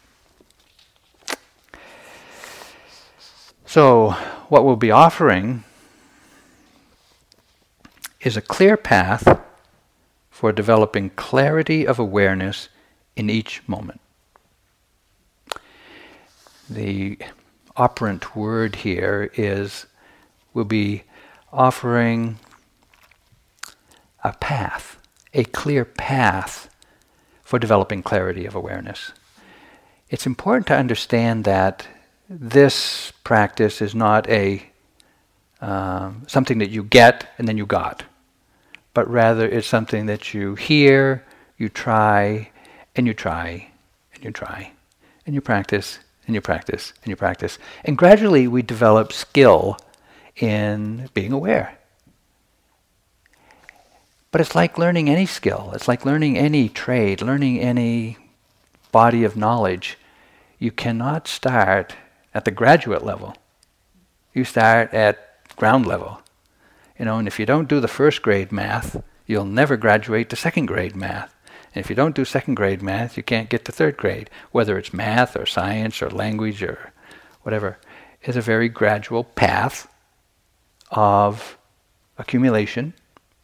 So, 3.64 4.10
what 4.48 4.64
we'll 4.64 4.76
be 4.76 4.90
offering 4.90 5.64
is 8.20 8.36
a 8.36 8.42
clear 8.42 8.76
path 8.76 9.40
for 10.30 10.52
developing 10.52 11.10
clarity 11.10 11.86
of 11.86 11.98
awareness 11.98 12.68
in 13.14 13.30
each 13.30 13.62
moment. 13.68 14.00
The 16.68 17.18
operant 17.76 18.34
word 18.34 18.76
here 18.76 19.30
is 19.34 19.86
we'll 20.52 20.64
be 20.64 21.04
offering 21.52 22.38
a 24.22 24.32
path, 24.34 24.99
a 25.32 25.44
clear 25.44 25.84
path 25.84 26.68
for 27.42 27.58
developing 27.58 28.02
clarity 28.02 28.46
of 28.46 28.54
awareness. 28.54 29.12
It's 30.08 30.26
important 30.26 30.66
to 30.68 30.76
understand 30.76 31.44
that 31.44 31.86
this 32.28 33.12
practice 33.24 33.80
is 33.80 33.94
not 33.94 34.28
a 34.28 34.62
um, 35.60 36.22
something 36.26 36.58
that 36.58 36.70
you 36.70 36.82
get 36.82 37.28
and 37.36 37.46
then 37.46 37.58
you 37.58 37.66
got, 37.66 38.04
but 38.94 39.08
rather 39.10 39.46
it's 39.46 39.66
something 39.66 40.06
that 40.06 40.32
you 40.32 40.54
hear, 40.54 41.24
you 41.58 41.68
try, 41.68 42.50
and 42.96 43.06
you 43.06 43.14
try, 43.14 43.70
and 44.14 44.24
you 44.24 44.30
try, 44.30 44.72
and 45.26 45.34
you 45.34 45.40
practice, 45.40 45.98
and 46.26 46.34
you 46.34 46.40
practice, 46.40 46.92
and 47.02 47.10
you 47.10 47.16
practice. 47.16 47.58
And 47.84 47.98
gradually 47.98 48.48
we 48.48 48.62
develop 48.62 49.12
skill 49.12 49.76
in 50.36 51.10
being 51.14 51.32
aware. 51.32 51.79
But 54.30 54.40
it's 54.40 54.54
like 54.54 54.78
learning 54.78 55.08
any 55.08 55.26
skill. 55.26 55.72
It's 55.74 55.88
like 55.88 56.04
learning 56.04 56.38
any 56.38 56.68
trade, 56.68 57.20
learning 57.20 57.58
any 57.58 58.16
body 58.92 59.24
of 59.24 59.36
knowledge. 59.36 59.98
You 60.58 60.70
cannot 60.70 61.26
start 61.26 61.96
at 62.32 62.44
the 62.44 62.52
graduate 62.52 63.04
level. 63.04 63.34
You 64.32 64.44
start 64.44 64.94
at 64.94 65.56
ground 65.56 65.86
level. 65.86 66.22
You 66.98 67.06
know, 67.06 67.18
and 67.18 67.26
if 67.26 67.40
you 67.40 67.46
don't 67.46 67.68
do 67.68 67.80
the 67.80 67.88
first 67.88 68.22
grade 68.22 68.52
math, 68.52 69.02
you'll 69.26 69.44
never 69.44 69.76
graduate 69.76 70.30
to 70.30 70.36
second 70.36 70.66
grade 70.66 70.94
math. 70.94 71.34
And 71.74 71.84
if 71.84 71.90
you 71.90 71.96
don't 71.96 72.14
do 72.14 72.24
second 72.24 72.54
grade 72.54 72.82
math, 72.82 73.16
you 73.16 73.22
can't 73.22 73.48
get 73.48 73.64
to 73.64 73.72
third 73.72 73.96
grade, 73.96 74.30
whether 74.52 74.78
it's 74.78 74.92
math 74.92 75.36
or 75.36 75.46
science 75.46 76.02
or 76.02 76.10
language 76.10 76.62
or 76.62 76.92
whatever. 77.42 77.78
It's 78.22 78.36
a 78.36 78.42
very 78.42 78.68
gradual 78.68 79.24
path 79.24 79.88
of 80.90 81.56
accumulation, 82.18 82.94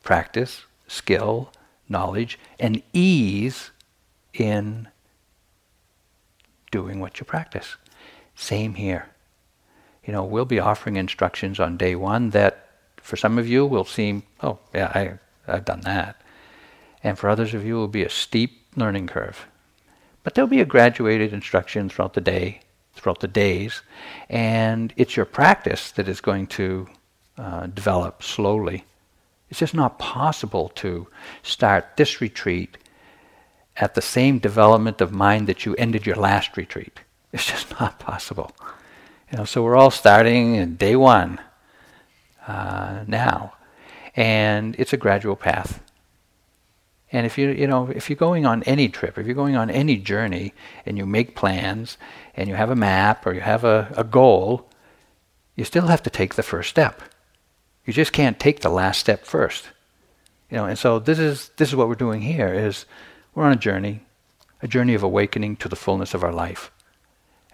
practice, 0.02 0.64
skill, 0.86 1.52
knowledge, 1.88 2.38
and 2.58 2.82
ease 2.92 3.70
in 4.32 4.88
doing 6.70 7.00
what 7.00 7.18
you 7.18 7.24
practice. 7.24 7.76
Same 8.34 8.74
here. 8.74 9.08
You 10.04 10.12
know, 10.12 10.24
we'll 10.24 10.44
be 10.44 10.60
offering 10.60 10.96
instructions 10.96 11.58
on 11.58 11.76
day 11.76 11.94
one 11.96 12.30
that 12.30 12.68
for 12.96 13.16
some 13.16 13.38
of 13.38 13.48
you 13.48 13.64
will 13.64 13.84
seem, 13.84 14.22
oh, 14.42 14.58
yeah, 14.74 14.92
I, 14.94 15.52
I've 15.52 15.64
done 15.64 15.80
that. 15.82 16.20
And 17.02 17.18
for 17.18 17.28
others 17.28 17.54
of 17.54 17.64
you, 17.64 17.74
will 17.74 17.88
be 17.88 18.02
a 18.02 18.10
steep 18.10 18.66
learning 18.76 19.06
curve. 19.06 19.46
But 20.22 20.34
there'll 20.34 20.48
be 20.48 20.60
a 20.60 20.64
graduated 20.64 21.32
instruction 21.32 21.88
throughout 21.88 22.14
the 22.14 22.20
day, 22.20 22.60
throughout 22.94 23.20
the 23.20 23.28
days, 23.28 23.82
and 24.28 24.92
it's 24.96 25.16
your 25.16 25.26
practice 25.26 25.92
that 25.92 26.08
is 26.08 26.20
going 26.20 26.48
to 26.48 26.88
uh, 27.38 27.66
develop 27.68 28.22
slowly. 28.22 28.84
It's 29.50 29.60
just 29.60 29.74
not 29.74 29.98
possible 29.98 30.70
to 30.76 31.06
start 31.42 31.96
this 31.96 32.20
retreat 32.20 32.76
at 33.76 33.94
the 33.94 34.02
same 34.02 34.38
development 34.38 35.00
of 35.00 35.12
mind 35.12 35.46
that 35.46 35.64
you 35.64 35.74
ended 35.76 36.06
your 36.06 36.16
last 36.16 36.56
retreat. 36.56 37.00
It's 37.32 37.46
just 37.46 37.70
not 37.80 37.98
possible. 37.98 38.52
You 39.30 39.38
know, 39.38 39.44
so 39.44 39.62
we're 39.62 39.76
all 39.76 39.90
starting 39.90 40.54
in 40.54 40.76
day 40.76 40.96
one 40.96 41.40
uh, 42.46 43.04
now, 43.06 43.54
and 44.14 44.76
it's 44.78 44.92
a 44.92 44.96
gradual 44.96 45.36
path. 45.36 45.82
And 47.12 47.24
if 47.24 47.38
you 47.38 47.50
you 47.50 47.66
know 47.66 47.88
if 47.88 48.10
you're 48.10 48.16
going 48.16 48.46
on 48.46 48.62
any 48.64 48.88
trip, 48.88 49.16
if 49.18 49.26
you're 49.26 49.34
going 49.34 49.56
on 49.56 49.70
any 49.70 49.96
journey, 49.96 50.54
and 50.84 50.98
you 50.98 51.06
make 51.06 51.36
plans, 51.36 51.98
and 52.34 52.48
you 52.48 52.54
have 52.54 52.70
a 52.70 52.76
map 52.76 53.26
or 53.26 53.32
you 53.32 53.40
have 53.40 53.64
a, 53.64 53.92
a 53.96 54.04
goal, 54.04 54.68
you 55.54 55.64
still 55.64 55.86
have 55.86 56.02
to 56.02 56.10
take 56.10 56.34
the 56.34 56.42
first 56.42 56.70
step. 56.70 57.02
You 57.86 57.92
just 57.92 58.12
can't 58.12 58.38
take 58.38 58.60
the 58.60 58.68
last 58.68 59.00
step 59.00 59.24
first. 59.24 59.70
You 60.50 60.58
know, 60.58 60.64
and 60.66 60.78
so 60.78 60.98
this 60.98 61.18
is 61.18 61.50
this 61.56 61.70
is 61.70 61.76
what 61.76 61.88
we're 61.88 61.94
doing 61.94 62.20
here 62.20 62.52
is 62.52 62.84
we're 63.34 63.44
on 63.44 63.52
a 63.52 63.56
journey, 63.56 64.00
a 64.62 64.68
journey 64.68 64.94
of 64.94 65.02
awakening 65.02 65.56
to 65.56 65.68
the 65.68 65.76
fullness 65.76 66.12
of 66.12 66.22
our 66.22 66.32
life. 66.32 66.70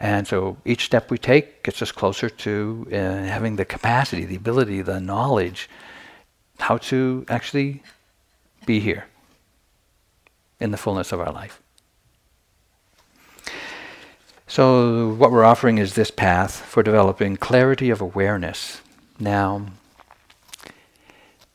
And 0.01 0.27
so 0.27 0.57
each 0.65 0.85
step 0.85 1.11
we 1.11 1.19
take 1.19 1.63
gets 1.63 1.81
us 1.81 1.93
closer 1.93 2.29
to 2.29 2.89
uh, 2.91 2.97
having 2.97 3.57
the 3.57 3.65
capacity, 3.65 4.25
the 4.25 4.37
ability, 4.37 4.83
the 4.83 5.01
knowledge 5.01 5.69
how 6.59 6.79
to 6.79 7.25
actually 7.29 7.83
be 8.67 8.81
here 8.81 9.07
in 10.61 10.71
the 10.71 10.77
fullness 10.77 11.13
of 11.13 11.21
our 11.21 11.33
life. 11.33 11.61
So, 14.47 15.15
what 15.15 15.33
we're 15.33 15.45
offering 15.45 15.79
is 15.79 15.95
this 15.95 16.11
path 16.11 16.57
for 16.57 16.83
developing 16.83 17.37
clarity 17.37 17.91
of 17.91 18.01
awareness. 18.01 18.83
Now, 19.19 19.67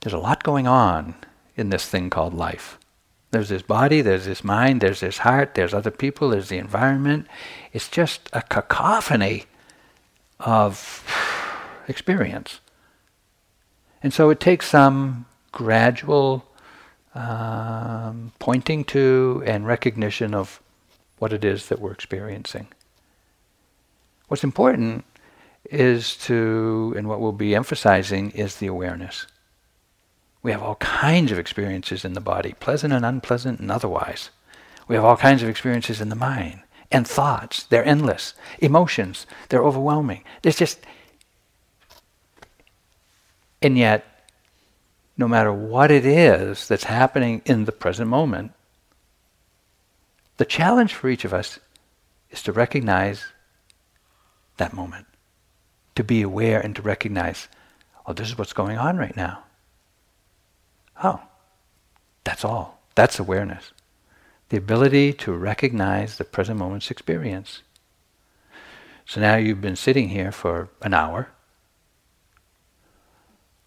there's 0.08 0.14
a 0.14 0.24
lot 0.24 0.42
going 0.42 0.68
on 0.68 1.16
in 1.58 1.70
this 1.70 1.86
thing 1.86 2.10
called 2.10 2.34
life. 2.34 2.80
There's 3.32 3.50
this 3.50 3.62
body, 3.62 4.00
there's 4.00 4.24
this 4.24 4.42
mind, 4.42 4.80
there's 4.80 5.02
this 5.02 5.18
heart, 5.18 5.54
there's 5.54 5.74
other 5.74 5.92
people, 5.92 6.30
there's 6.30 6.48
the 6.48 6.58
environment. 6.58 7.28
It's 7.74 7.90
just 7.90 8.30
a 8.32 8.42
cacophony 8.42 9.48
of 10.40 11.04
experience. 11.90 12.62
And 14.02 14.14
so 14.14 14.30
it 14.30 14.40
takes 14.40 14.70
some 14.70 15.26
gradual 15.52 16.46
um, 17.14 18.32
pointing 18.40 18.86
to 18.86 19.44
and 19.46 19.68
recognition 19.68 20.34
of 20.34 20.62
what 21.20 21.34
it 21.34 21.44
is 21.44 21.68
that 21.68 21.82
we're 21.82 21.92
experiencing. 21.92 22.68
What's 24.30 24.46
important 24.46 25.04
is 25.70 26.16
to, 26.28 26.94
and 26.96 27.10
what 27.10 27.20
we'll 27.20 27.34
be 27.34 27.54
emphasizing, 27.54 28.32
is 28.32 28.56
the 28.56 28.68
awareness. 28.68 29.28
We 30.48 30.54
have 30.54 30.64
all 30.64 30.76
kinds 30.76 31.34
of 31.34 31.40
experiences 31.40 32.06
in 32.06 32.14
the 32.14 32.22
body, 32.22 32.56
pleasant 32.58 32.94
and 32.94 33.06
unpleasant 33.06 33.60
and 33.60 33.70
otherwise. 33.70 34.30
We 34.88 34.96
have 34.96 35.04
all 35.04 35.18
kinds 35.18 35.44
of 35.44 35.50
experiences 35.50 36.00
in 36.00 36.08
the 36.08 36.16
mind 36.16 36.62
and 36.90 37.06
thoughts. 37.06 37.64
They're 37.64 37.84
endless. 37.84 38.34
Emotions, 38.60 39.28
they're 39.50 39.62
overwhelming. 39.62 40.24
There's 40.44 40.56
just. 40.56 40.80
And 43.62 43.78
yet, 43.78 44.06
no 45.18 45.28
matter 45.28 45.52
what 45.52 45.92
it 45.92 46.06
is 46.06 46.66
that's 46.70 46.86
happening 46.86 47.42
in 47.44 47.66
the 47.66 47.74
present 47.74 48.10
moment, 48.10 48.54
the 50.38 50.46
challenge 50.46 50.94
for 50.94 51.10
each 51.10 51.26
of 51.26 51.34
us 51.34 51.60
is 52.32 52.42
to 52.44 52.54
recognize 52.54 53.26
that 54.56 54.72
moment, 54.72 55.08
to 55.96 56.06
be 56.06 56.22
aware 56.22 56.62
and 56.62 56.74
to 56.78 56.82
recognize, 56.82 57.50
oh, 58.06 58.14
this 58.14 58.30
is 58.30 58.38
what's 58.38 58.54
going 58.54 58.78
on 58.78 58.96
right 58.96 59.18
now. 59.18 59.44
Oh, 61.04 61.22
that's 62.24 62.44
all. 62.44 62.80
That's 62.96 63.20
awareness. 63.20 63.72
The 64.50 64.58
ability 64.58 65.14
to 65.14 65.34
recognize 65.34 66.18
the 66.18 66.24
present 66.24 66.58
moment's 66.58 66.90
experience. 66.90 67.62
So 69.06 69.22
now 69.22 69.36
you've 69.36 69.62
been 69.62 69.76
sitting 69.76 70.10
here 70.10 70.32
for 70.32 70.70
an 70.82 70.94
hour. 70.94 71.30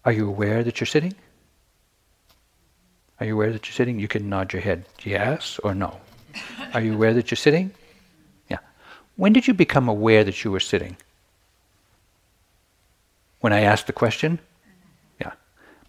Are 0.03 0.11
you 0.11 0.27
aware 0.27 0.63
that 0.63 0.79
you're 0.79 0.87
sitting? 0.87 1.15
Are 3.19 3.25
you 3.25 3.33
aware 3.33 3.51
that 3.51 3.67
you're 3.67 3.73
sitting? 3.73 3.99
You 3.99 4.07
can 4.07 4.29
nod 4.29 4.51
your 4.51 4.61
head 4.63 4.85
yes 5.03 5.59
or 5.63 5.75
no. 5.75 6.01
Are 6.73 6.81
you 6.81 6.93
aware 6.93 7.13
that 7.13 7.29
you're 7.29 7.35
sitting? 7.35 7.71
Yeah. 8.49 8.57
When 9.15 9.31
did 9.31 9.47
you 9.47 9.53
become 9.53 9.87
aware 9.87 10.23
that 10.23 10.43
you 10.43 10.51
were 10.51 10.59
sitting? 10.59 10.97
When 13.41 13.53
I 13.53 13.61
asked 13.61 13.85
the 13.87 13.93
question? 13.93 14.39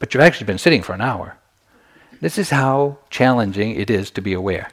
But 0.03 0.13
you've 0.13 0.23
actually 0.25 0.47
been 0.47 0.59
sitting 0.59 0.83
for 0.83 0.95
an 0.95 1.01
hour. 1.01 1.37
This 2.21 2.37
is 2.37 2.51
how 2.51 2.99
challenging 3.09 3.77
it 3.77 3.89
is 3.89 4.11
to 4.11 4.21
be 4.21 4.33
aware. 4.33 4.71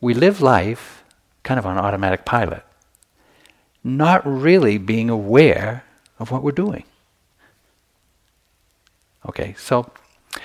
We 0.00 0.12
live 0.12 0.40
life 0.40 1.04
kind 1.44 1.56
of 1.56 1.64
on 1.64 1.78
automatic 1.78 2.24
pilot, 2.24 2.64
not 3.84 4.26
really 4.26 4.76
being 4.76 5.08
aware 5.08 5.84
of 6.18 6.32
what 6.32 6.42
we're 6.42 6.50
doing. 6.50 6.82
Okay, 9.24 9.54
so 9.56 9.88
do 10.34 10.40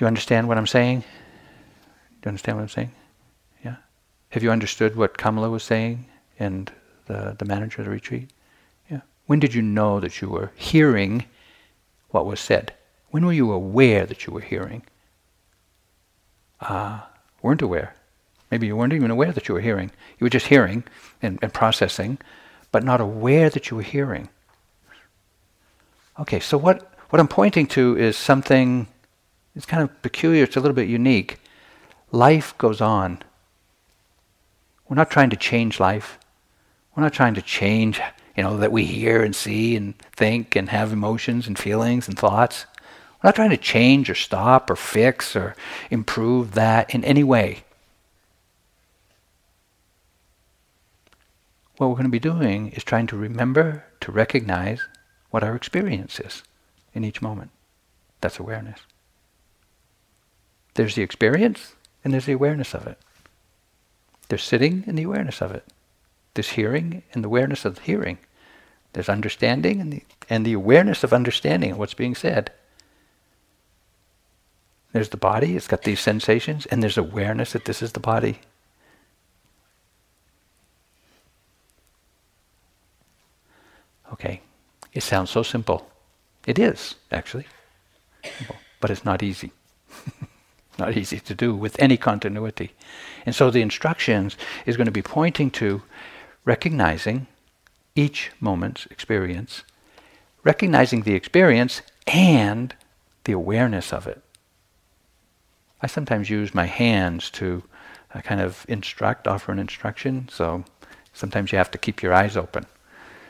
you 0.00 0.08
understand 0.08 0.48
what 0.48 0.58
I'm 0.58 0.66
saying? 0.66 1.02
Do 1.02 2.24
you 2.24 2.28
understand 2.30 2.56
what 2.56 2.62
I'm 2.62 2.70
saying? 2.70 2.90
Yeah? 3.64 3.76
Have 4.30 4.42
you 4.42 4.50
understood 4.50 4.96
what 4.96 5.16
Kamala 5.16 5.48
was 5.48 5.62
saying 5.62 6.06
and 6.40 6.72
the, 7.06 7.36
the 7.38 7.44
manager 7.44 7.82
of 7.82 7.84
the 7.84 7.92
retreat? 7.92 8.30
Yeah. 8.90 9.02
When 9.26 9.38
did 9.38 9.54
you 9.54 9.62
know 9.62 10.00
that 10.00 10.20
you 10.20 10.28
were 10.28 10.50
hearing 10.56 11.26
what 12.12 12.26
was 12.26 12.40
said? 12.40 12.72
When 13.10 13.26
were 13.26 13.32
you 13.32 13.52
aware 13.52 14.06
that 14.06 14.26
you 14.26 14.32
were 14.32 14.40
hearing? 14.40 14.82
Ah, 16.60 17.04
uh, 17.04 17.06
weren't 17.42 17.62
aware. 17.62 17.94
Maybe 18.50 18.66
you 18.66 18.76
weren't 18.76 18.92
even 18.92 19.10
aware 19.10 19.32
that 19.32 19.48
you 19.48 19.54
were 19.54 19.60
hearing. 19.60 19.90
You 20.18 20.24
were 20.24 20.30
just 20.30 20.46
hearing 20.46 20.84
and, 21.20 21.38
and 21.42 21.52
processing, 21.52 22.18
but 22.70 22.84
not 22.84 23.00
aware 23.00 23.50
that 23.50 23.70
you 23.70 23.76
were 23.76 23.82
hearing. 23.82 24.28
Okay, 26.20 26.38
so 26.38 26.58
what, 26.58 26.92
what 27.10 27.18
I'm 27.18 27.28
pointing 27.28 27.66
to 27.68 27.96
is 27.96 28.16
something, 28.16 28.86
it's 29.56 29.66
kind 29.66 29.82
of 29.82 30.02
peculiar, 30.02 30.44
it's 30.44 30.56
a 30.56 30.60
little 30.60 30.74
bit 30.74 30.88
unique. 30.88 31.38
Life 32.10 32.56
goes 32.58 32.80
on. 32.80 33.22
We're 34.88 34.96
not 34.96 35.10
trying 35.10 35.30
to 35.30 35.36
change 35.36 35.80
life. 35.80 36.18
We're 36.94 37.02
not 37.02 37.14
trying 37.14 37.34
to 37.34 37.42
change 37.42 38.00
you 38.36 38.42
know, 38.42 38.56
that 38.56 38.72
we 38.72 38.84
hear 38.84 39.22
and 39.22 39.34
see 39.34 39.76
and 39.76 39.98
think 40.16 40.56
and 40.56 40.68
have 40.70 40.92
emotions 40.92 41.46
and 41.46 41.58
feelings 41.58 42.08
and 42.08 42.18
thoughts. 42.18 42.66
We're 43.22 43.28
not 43.28 43.36
trying 43.36 43.50
to 43.50 43.56
change 43.56 44.10
or 44.10 44.14
stop 44.14 44.70
or 44.70 44.76
fix 44.76 45.36
or 45.36 45.54
improve 45.90 46.52
that 46.52 46.94
in 46.94 47.04
any 47.04 47.22
way. 47.22 47.64
What 51.76 51.88
we're 51.88 51.94
going 51.94 52.04
to 52.04 52.10
be 52.10 52.18
doing 52.18 52.68
is 52.70 52.84
trying 52.84 53.06
to 53.08 53.16
remember 53.16 53.84
to 54.00 54.12
recognize 54.12 54.80
what 55.30 55.42
our 55.42 55.54
experience 55.54 56.20
is 56.20 56.42
in 56.94 57.04
each 57.04 57.22
moment. 57.22 57.50
That's 58.20 58.38
awareness. 58.38 58.80
There's 60.74 60.94
the 60.94 61.02
experience 61.02 61.74
and 62.04 62.12
there's 62.12 62.26
the 62.26 62.32
awareness 62.32 62.74
of 62.74 62.86
it. 62.86 62.98
There's 64.28 64.42
sitting 64.42 64.84
and 64.86 64.96
the 64.96 65.02
awareness 65.02 65.40
of 65.40 65.52
it. 65.52 65.64
There's 66.34 66.50
hearing 66.50 67.02
and 67.12 67.22
the 67.22 67.28
awareness 67.28 67.64
of 67.64 67.76
the 67.76 67.82
hearing. 67.82 68.18
There's 68.92 69.08
understanding 69.08 69.80
and 69.80 69.92
the, 69.92 70.02
and 70.28 70.44
the 70.44 70.52
awareness 70.52 71.02
of 71.04 71.12
understanding 71.12 71.72
of 71.72 71.78
what's 71.78 71.94
being 71.94 72.14
said. 72.14 72.50
There's 74.92 75.08
the 75.08 75.16
body, 75.16 75.56
it's 75.56 75.66
got 75.66 75.82
these 75.82 76.00
sensations, 76.00 76.66
and 76.66 76.82
there's 76.82 76.98
awareness 76.98 77.52
that 77.52 77.64
this 77.64 77.82
is 77.82 77.92
the 77.92 78.00
body. 78.00 78.40
Okay, 84.12 84.42
it 84.92 85.02
sounds 85.02 85.30
so 85.30 85.42
simple. 85.42 85.90
It 86.46 86.58
is, 86.58 86.96
actually. 87.10 87.46
But 88.80 88.90
it's 88.90 89.04
not 89.04 89.22
easy. 89.22 89.52
not 90.78 90.96
easy 90.96 91.20
to 91.20 91.34
do 91.34 91.54
with 91.54 91.76
any 91.78 91.96
continuity. 91.96 92.72
And 93.24 93.34
so 93.34 93.50
the 93.50 93.62
instructions 93.62 94.36
is 94.66 94.76
going 94.76 94.86
to 94.86 94.92
be 94.92 95.02
pointing 95.02 95.50
to 95.52 95.82
recognizing 96.44 97.26
each 97.94 98.30
moment's 98.40 98.86
experience, 98.86 99.62
recognizing 100.44 101.02
the 101.02 101.14
experience 101.14 101.82
and 102.06 102.74
the 103.24 103.32
awareness 103.32 103.92
of 103.92 104.06
it. 104.06 104.22
I 105.80 105.86
sometimes 105.86 106.30
use 106.30 106.54
my 106.54 106.66
hands 106.66 107.30
to 107.30 107.62
uh, 108.14 108.20
kind 108.20 108.40
of 108.40 108.64
instruct, 108.68 109.26
offer 109.26 109.52
an 109.52 109.58
instruction, 109.58 110.28
so 110.30 110.64
sometimes 111.12 111.52
you 111.52 111.58
have 111.58 111.70
to 111.72 111.78
keep 111.78 112.02
your 112.02 112.14
eyes 112.14 112.36
open. 112.36 112.66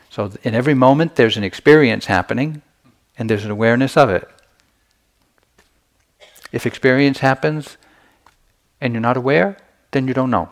So 0.09 0.31
in 0.43 0.53
every 0.53 0.73
moment 0.73 1.15
there's 1.15 1.37
an 1.37 1.43
experience 1.43 2.05
happening 2.05 2.61
and 3.17 3.29
there's 3.29 3.45
an 3.45 3.51
awareness 3.51 3.97
of 3.97 4.09
it. 4.09 4.29
If 6.51 6.65
experience 6.65 7.19
happens 7.19 7.77
and 8.79 8.93
you're 8.93 9.01
not 9.01 9.17
aware, 9.17 9.57
then 9.91 10.07
you 10.07 10.13
don't 10.13 10.29
know. 10.29 10.51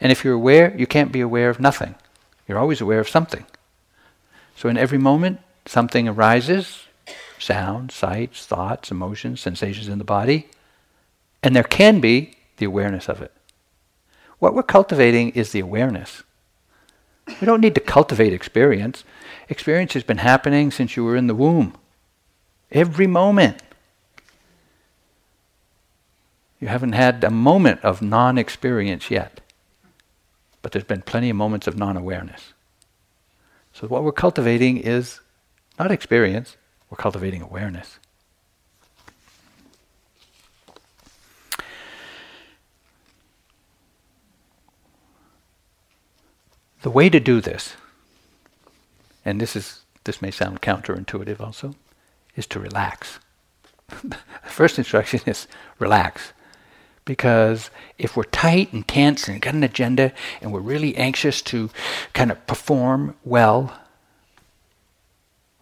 And 0.00 0.10
if 0.10 0.24
you're 0.24 0.34
aware, 0.34 0.74
you 0.76 0.86
can't 0.86 1.12
be 1.12 1.20
aware 1.20 1.50
of 1.50 1.60
nothing. 1.60 1.94
You're 2.48 2.58
always 2.58 2.80
aware 2.80 3.00
of 3.00 3.08
something. 3.08 3.44
So 4.56 4.68
in 4.68 4.76
every 4.76 4.98
moment, 4.98 5.40
something 5.66 6.08
arises 6.08 6.84
sounds, 7.42 7.94
sights, 7.94 8.46
thoughts, 8.46 8.90
emotions, 8.90 9.40
sensations 9.40 9.88
in 9.88 9.98
the 9.98 10.04
body, 10.04 10.48
and 11.42 11.56
there 11.56 11.64
can 11.64 12.00
be 12.00 12.34
the 12.58 12.66
awareness 12.66 13.08
of 13.08 13.22
it. 13.22 13.32
What 14.38 14.54
we're 14.54 14.62
cultivating 14.62 15.30
is 15.30 15.52
the 15.52 15.60
awareness. 15.60 16.22
We 17.40 17.46
don't 17.46 17.60
need 17.60 17.74
to 17.76 17.80
cultivate 17.80 18.32
experience. 18.32 19.04
Experience 19.48 19.94
has 19.94 20.02
been 20.02 20.18
happening 20.18 20.70
since 20.70 20.96
you 20.96 21.04
were 21.04 21.16
in 21.16 21.26
the 21.26 21.34
womb. 21.34 21.74
Every 22.72 23.06
moment. 23.06 23.62
You 26.60 26.68
haven't 26.68 26.92
had 26.92 27.24
a 27.24 27.30
moment 27.30 27.80
of 27.82 28.02
non 28.02 28.36
experience 28.36 29.10
yet. 29.10 29.40
But 30.62 30.72
there's 30.72 30.84
been 30.84 31.02
plenty 31.02 31.30
of 31.30 31.36
moments 31.36 31.66
of 31.66 31.78
non 31.78 31.96
awareness. 31.96 32.52
So, 33.72 33.86
what 33.86 34.04
we're 34.04 34.12
cultivating 34.12 34.78
is 34.78 35.20
not 35.78 35.90
experience, 35.90 36.56
we're 36.90 36.96
cultivating 36.96 37.40
awareness. 37.40 37.98
The 46.82 46.90
way 46.90 47.10
to 47.10 47.20
do 47.20 47.40
this, 47.40 47.74
and 49.24 49.40
this 49.40 49.54
is 49.54 49.82
this 50.04 50.22
may 50.22 50.30
sound 50.30 50.62
counterintuitive 50.62 51.40
also, 51.40 51.74
is 52.36 52.46
to 52.48 52.58
relax. 52.58 53.18
the 53.88 54.16
first 54.44 54.78
instruction 54.78 55.20
is 55.26 55.46
relax. 55.78 56.32
Because 57.10 57.70
if 57.98 58.16
we're 58.16 58.22
tight 58.22 58.72
and 58.72 58.86
tense 58.86 59.26
and 59.26 59.42
got 59.42 59.54
an 59.54 59.64
agenda 59.64 60.12
and 60.40 60.52
we're 60.52 60.60
really 60.60 60.96
anxious 60.96 61.42
to 61.42 61.68
kind 62.12 62.30
of 62.30 62.46
perform 62.46 63.16
well, 63.24 63.76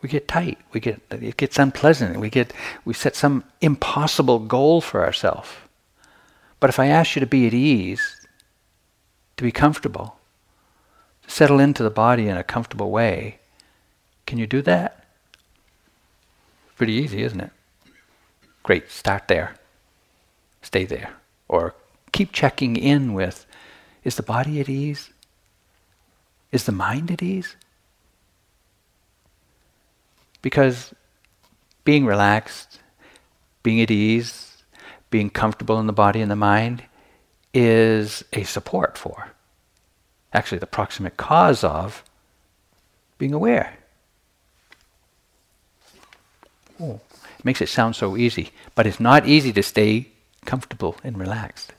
we 0.02 0.10
get 0.10 0.28
tight. 0.28 0.58
We 0.72 0.80
get 0.80 1.00
it 1.10 1.38
gets 1.38 1.58
unpleasant. 1.58 2.20
We 2.20 2.28
get 2.28 2.52
we 2.84 2.92
set 2.92 3.16
some 3.16 3.44
impossible 3.62 4.40
goal 4.40 4.82
for 4.82 5.02
ourselves. 5.02 5.48
But 6.60 6.68
if 6.68 6.78
I 6.78 6.88
ask 6.88 7.16
you 7.16 7.20
to 7.20 7.26
be 7.26 7.46
at 7.46 7.54
ease, 7.54 8.26
to 9.38 9.42
be 9.42 9.50
comfortable, 9.50 10.18
to 11.22 11.30
settle 11.30 11.60
into 11.60 11.82
the 11.82 11.88
body 11.88 12.28
in 12.28 12.36
a 12.36 12.44
comfortable 12.44 12.90
way, 12.90 13.38
can 14.26 14.36
you 14.36 14.46
do 14.46 14.60
that? 14.60 15.02
Pretty 16.76 16.92
easy, 16.92 17.22
isn't 17.22 17.40
it? 17.40 17.52
Great, 18.62 18.90
start 18.90 19.28
there. 19.28 19.54
Stay 20.60 20.84
there. 20.84 21.14
Or 21.48 21.74
keep 22.12 22.32
checking 22.32 22.76
in 22.76 23.14
with 23.14 23.46
is 24.04 24.16
the 24.16 24.22
body 24.22 24.60
at 24.60 24.68
ease? 24.68 25.10
Is 26.52 26.64
the 26.64 26.72
mind 26.72 27.10
at 27.10 27.22
ease? 27.22 27.56
Because 30.40 30.94
being 31.84 32.06
relaxed, 32.06 32.80
being 33.62 33.80
at 33.80 33.90
ease, 33.90 34.62
being 35.10 35.30
comfortable 35.30 35.80
in 35.80 35.86
the 35.86 35.92
body 35.92 36.20
and 36.20 36.30
the 36.30 36.36
mind 36.36 36.84
is 37.52 38.24
a 38.32 38.44
support 38.44 38.96
for, 38.96 39.32
actually, 40.32 40.58
the 40.58 40.66
proximate 40.66 41.16
cause 41.16 41.64
of 41.64 42.04
being 43.16 43.32
aware. 43.32 43.76
Oh, 46.80 47.00
it 47.38 47.44
makes 47.44 47.60
it 47.60 47.68
sound 47.68 47.96
so 47.96 48.16
easy, 48.16 48.50
but 48.74 48.86
it's 48.86 49.00
not 49.00 49.26
easy 49.26 49.52
to 49.52 49.62
stay 49.62 50.08
comfortable 50.48 50.96
and 51.04 51.18
relaxed. 51.18 51.74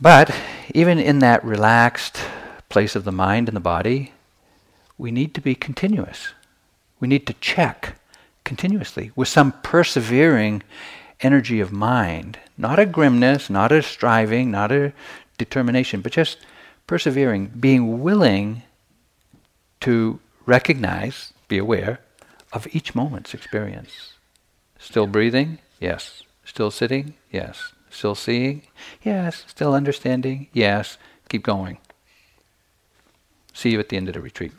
But 0.00 0.32
even 0.72 1.00
in 1.00 1.18
that 1.18 1.44
relaxed 1.44 2.20
place 2.68 2.94
of 2.94 3.02
the 3.02 3.10
mind 3.10 3.48
and 3.48 3.56
the 3.56 3.60
body, 3.76 4.12
we 4.96 5.10
need 5.10 5.34
to 5.34 5.40
be 5.40 5.56
continuous. 5.56 6.28
We 7.00 7.08
need 7.08 7.26
to 7.26 7.32
check 7.40 7.96
continuously 8.44 9.10
with 9.16 9.26
some 9.26 9.50
persevering 9.64 10.62
energy 11.20 11.58
of 11.58 11.72
mind, 11.72 12.38
not 12.56 12.78
a 12.78 12.86
grimness, 12.86 13.50
not 13.50 13.72
a 13.72 13.82
striving, 13.82 14.52
not 14.52 14.70
a 14.70 14.92
determination, 15.38 16.02
but 16.02 16.12
just 16.12 16.38
persevering, 16.86 17.46
being 17.58 18.00
willing 18.00 18.62
to 19.80 20.20
recognize, 20.46 21.32
be 21.48 21.58
aware 21.58 21.98
of 22.52 22.68
each 22.70 22.94
moment's 22.94 23.34
experience. 23.34 24.12
Still 24.78 25.08
breathing? 25.08 25.58
Yes. 25.80 26.22
Still 26.48 26.70
sitting? 26.70 27.12
Yes. 27.30 27.74
Still 27.90 28.14
seeing? 28.14 28.62
Yes. 29.02 29.44
Still 29.46 29.74
understanding? 29.74 30.48
Yes. 30.54 30.96
Keep 31.28 31.42
going. 31.44 31.76
See 33.52 33.70
you 33.70 33.78
at 33.78 33.90
the 33.90 33.98
end 33.98 34.08
of 34.08 34.14
the 34.14 34.22
retreat. 34.22 34.52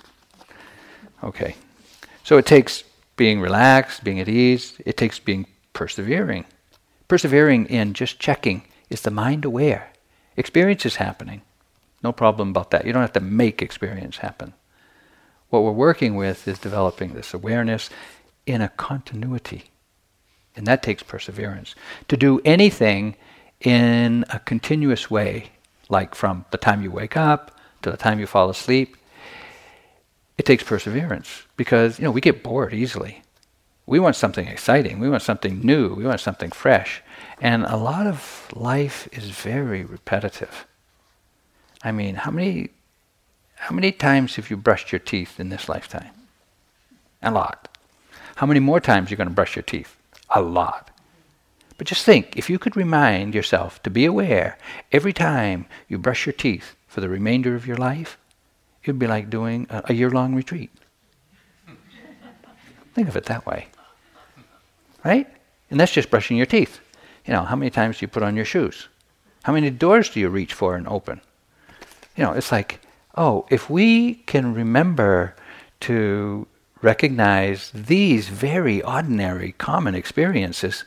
Okay. 1.24 1.56
So 2.24 2.38
it 2.38 2.46
takes 2.46 2.84
being 3.16 3.42
relaxed, 3.42 4.04
being 4.04 4.20
at 4.20 4.30
ease, 4.30 4.80
it 4.86 4.98
takes 4.98 5.18
being 5.18 5.48
persevering. 5.74 6.46
Persevering 7.08 7.66
in 7.66 7.96
just 7.96 8.20
checking 8.20 8.62
is 8.92 9.02
the 9.02 9.10
mind 9.10 9.44
aware? 9.44 9.92
Experience 10.38 10.86
is 10.86 10.98
happening. 10.98 11.42
No 12.04 12.12
problem 12.12 12.50
about 12.50 12.70
that. 12.70 12.86
You 12.86 12.94
don't 12.94 13.02
have 13.02 13.14
to 13.14 13.20
make 13.20 13.64
experience 13.64 14.18
happen. 14.18 14.54
What 15.50 15.64
we're 15.64 15.72
working 15.72 16.16
with 16.16 16.48
is 16.48 16.60
developing 16.60 17.14
this 17.14 17.34
awareness 17.34 17.90
in 18.46 18.62
a 18.62 18.70
continuity. 18.70 19.72
And 20.56 20.66
that 20.68 20.84
takes 20.84 21.04
perseverance. 21.04 21.76
To 22.08 22.18
do 22.18 22.42
anything 22.44 23.16
in 23.62 24.26
a 24.30 24.40
continuous 24.40 25.10
way, 25.10 25.52
like 25.90 26.16
from 26.16 26.46
the 26.52 26.58
time 26.58 26.82
you 26.82 26.92
wake 26.92 27.18
up 27.18 27.58
to 27.82 27.92
the 27.92 27.98
time 27.98 28.20
you 28.20 28.28
fall 28.28 28.50
asleep, 28.50 28.98
it 30.38 30.46
takes 30.46 30.64
perseverance 30.64 31.44
because 31.58 32.00
you 32.00 32.06
know 32.06 32.12
we 32.12 32.22
get 32.22 32.44
bored 32.44 32.74
easily. 32.74 33.22
We 33.86 34.00
want 34.00 34.16
something 34.16 34.48
exciting. 34.48 35.00
We 35.00 35.10
want 35.10 35.24
something 35.24 35.62
new. 35.62 35.94
We 35.96 36.06
want 36.06 36.20
something 36.20 36.52
fresh. 36.52 37.02
And 37.42 37.66
a 37.66 37.76
lot 37.76 38.06
of 38.06 38.48
life 38.56 39.10
is 39.12 39.32
very 39.32 39.84
repetitive. 39.84 40.68
I 41.84 41.92
mean, 41.92 42.16
how 42.16 42.32
many 42.32 42.70
how 43.56 43.76
many 43.76 43.92
times 43.92 44.36
have 44.36 44.50
you 44.50 44.56
brushed 44.56 44.92
your 44.92 45.00
teeth 45.00 45.40
in 45.40 45.50
this 45.50 45.68
lifetime? 45.68 46.12
A 47.22 47.32
lot. 47.32 47.78
How 48.38 48.46
many 48.46 48.62
more 48.62 48.80
times 48.80 49.10
are 49.10 49.12
you 49.12 49.18
going 49.18 49.28
to 49.28 49.36
brush 49.36 49.58
your 49.58 49.64
teeth? 49.64 49.99
A 50.32 50.42
lot. 50.42 50.92
But 51.78 51.88
just 51.88 52.06
think 52.06 52.36
if 52.36 52.50
you 52.50 52.60
could 52.60 52.76
remind 52.76 53.34
yourself 53.34 53.82
to 53.84 53.90
be 53.90 54.06
aware 54.06 54.58
every 54.92 55.14
time 55.14 55.66
you 55.88 55.98
brush 55.98 56.26
your 56.26 56.34
teeth 56.34 56.76
for 56.88 57.00
the 57.00 57.08
remainder 57.08 57.56
of 57.56 57.66
your 57.66 57.78
life, 57.78 58.18
it 58.84 58.92
would 58.92 59.00
be 59.00 59.08
like 59.08 59.30
doing 59.30 59.66
a, 59.70 59.84
a 59.86 59.94
year 59.94 60.10
long 60.10 60.36
retreat. 60.36 60.72
think 62.94 63.08
of 63.08 63.16
it 63.16 63.26
that 63.26 63.46
way. 63.46 63.68
Right? 65.06 65.28
And 65.72 65.80
that's 65.80 65.94
just 65.94 66.10
brushing 66.10 66.36
your 66.36 66.46
teeth. 66.46 66.82
You 67.26 67.32
know, 67.34 67.44
how 67.44 67.56
many 67.56 67.70
times 67.70 68.00
do 68.00 68.04
you 68.04 68.08
put 68.10 68.24
on 68.24 68.36
your 68.36 68.46
shoes? 68.46 68.90
How 69.44 69.54
many 69.54 69.70
doors 69.70 70.10
do 70.10 70.20
you 70.20 70.28
reach 70.28 70.54
for 70.54 70.76
and 70.76 70.86
open? 70.88 71.22
You 72.18 72.24
know, 72.26 72.34
it's 72.34 72.52
like, 72.52 72.82
oh, 73.16 73.46
if 73.50 73.70
we 73.70 74.16
can 74.16 74.54
remember 74.54 75.34
to 75.82 76.46
recognize 76.82 77.72
these 77.72 78.30
very 78.30 78.82
ordinary, 78.82 79.54
common 79.54 79.96
experiences, 79.96 80.86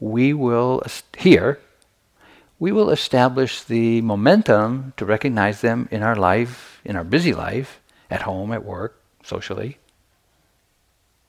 we 0.00 0.32
will, 0.32 0.82
here, 1.18 1.60
we 2.58 2.72
will 2.72 2.90
establish 2.90 3.62
the 3.62 4.00
momentum 4.02 4.92
to 4.96 5.04
recognize 5.04 5.60
them 5.60 5.88
in 5.90 6.02
our 6.02 6.16
life, 6.16 6.80
in 6.84 6.96
our 6.96 7.04
busy 7.04 7.32
life, 7.32 7.80
at 8.10 8.22
home, 8.22 8.52
at 8.52 8.64
work, 8.64 9.00
socially. 9.22 9.78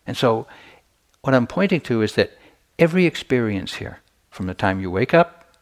And 0.07 0.17
so, 0.17 0.47
what 1.21 1.33
I'm 1.33 1.47
pointing 1.47 1.81
to 1.81 2.01
is 2.01 2.13
that 2.13 2.37
every 2.77 3.05
experience 3.05 3.75
here, 3.75 4.01
from 4.29 4.47
the 4.47 4.53
time 4.53 4.79
you 4.79 4.91
wake 4.91 5.13
up 5.13 5.55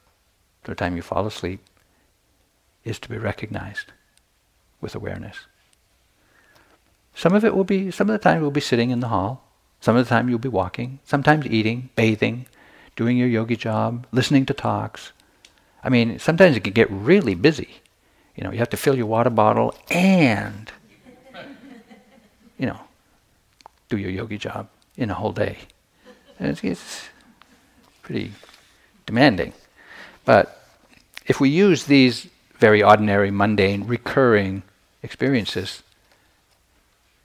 to 0.64 0.72
the 0.72 0.76
time 0.76 0.96
you 0.96 1.02
fall 1.02 1.26
asleep, 1.26 1.62
is 2.84 3.00
to 3.00 3.10
be 3.10 3.18
recognized 3.18 3.92
with 4.82 4.96
awareness. 4.96 5.38
Some 7.16 7.34
of 7.34 7.46
it 7.46 7.56
will 7.56 7.64
be, 7.64 7.92
some 7.92 8.10
of 8.10 8.14
the 8.14 8.24
time 8.24 8.42
you'll 8.42 8.52
be 8.52 8.62
sitting 8.62 8.90
in 8.90 9.00
the 9.00 9.08
hall. 9.08 9.44
Some 9.80 9.96
of 9.96 10.06
the 10.06 10.10
time 10.10 10.30
you'll 10.30 10.40
be 10.40 10.50
walking. 10.50 11.00
Sometimes 11.04 11.46
eating, 11.46 11.90
bathing, 11.96 12.46
doing 12.96 13.18
your 13.18 13.28
yogi 13.28 13.56
job, 13.56 14.08
listening 14.12 14.46
to 14.46 14.54
talks. 14.54 15.12
I 15.84 15.90
mean, 15.90 16.20
sometimes 16.20 16.56
it 16.56 16.64
can 16.64 16.74
get 16.74 16.90
really 16.90 17.36
busy. 17.36 17.82
You 18.36 18.44
know, 18.44 18.52
you 18.52 18.60
have 18.60 18.70
to 18.70 18.78
fill 18.78 18.96
your 18.96 19.06
water 19.06 19.30
bottle 19.30 19.76
and, 19.92 20.72
you 22.58 22.66
know, 22.66 22.80
do 23.90 23.98
your 23.98 24.10
yogi 24.10 24.38
job 24.38 24.70
in 24.96 25.10
a 25.10 25.14
whole 25.14 25.34
day. 25.34 25.58
And 26.40 26.50
it's, 26.50 26.64
it's 26.64 27.10
pretty 28.02 28.32
demanding. 29.06 29.54
But 30.26 30.66
if 31.28 31.40
we 31.40 31.50
use 31.50 31.84
these 31.84 32.28
very 32.58 32.82
ordinary, 32.82 33.32
mundane, 33.32 33.86
recurring 33.86 34.64
experiences, 35.04 35.84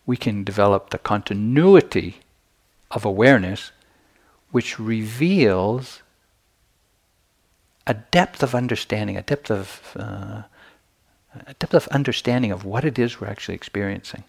we 0.09 0.17
can 0.17 0.43
develop 0.43 0.89
the 0.89 0.99
continuity 0.99 2.17
of 2.91 3.05
awareness 3.05 3.73
which 4.51 4.81
reveals 4.81 6.03
a 7.87 7.93
depth 7.93 8.43
of 8.43 8.55
understanding, 8.55 9.19
a 9.19 9.23
depth 9.23 9.51
of 9.51 9.93
uh, 9.97 10.43
a 11.47 11.55
depth 11.59 11.75
of 11.75 11.87
understanding 11.89 12.51
of 12.51 12.65
what 12.65 12.87
it 12.87 12.99
is 12.99 13.21
we're 13.21 13.29
actually 13.29 13.55
experiencing. 13.55 14.25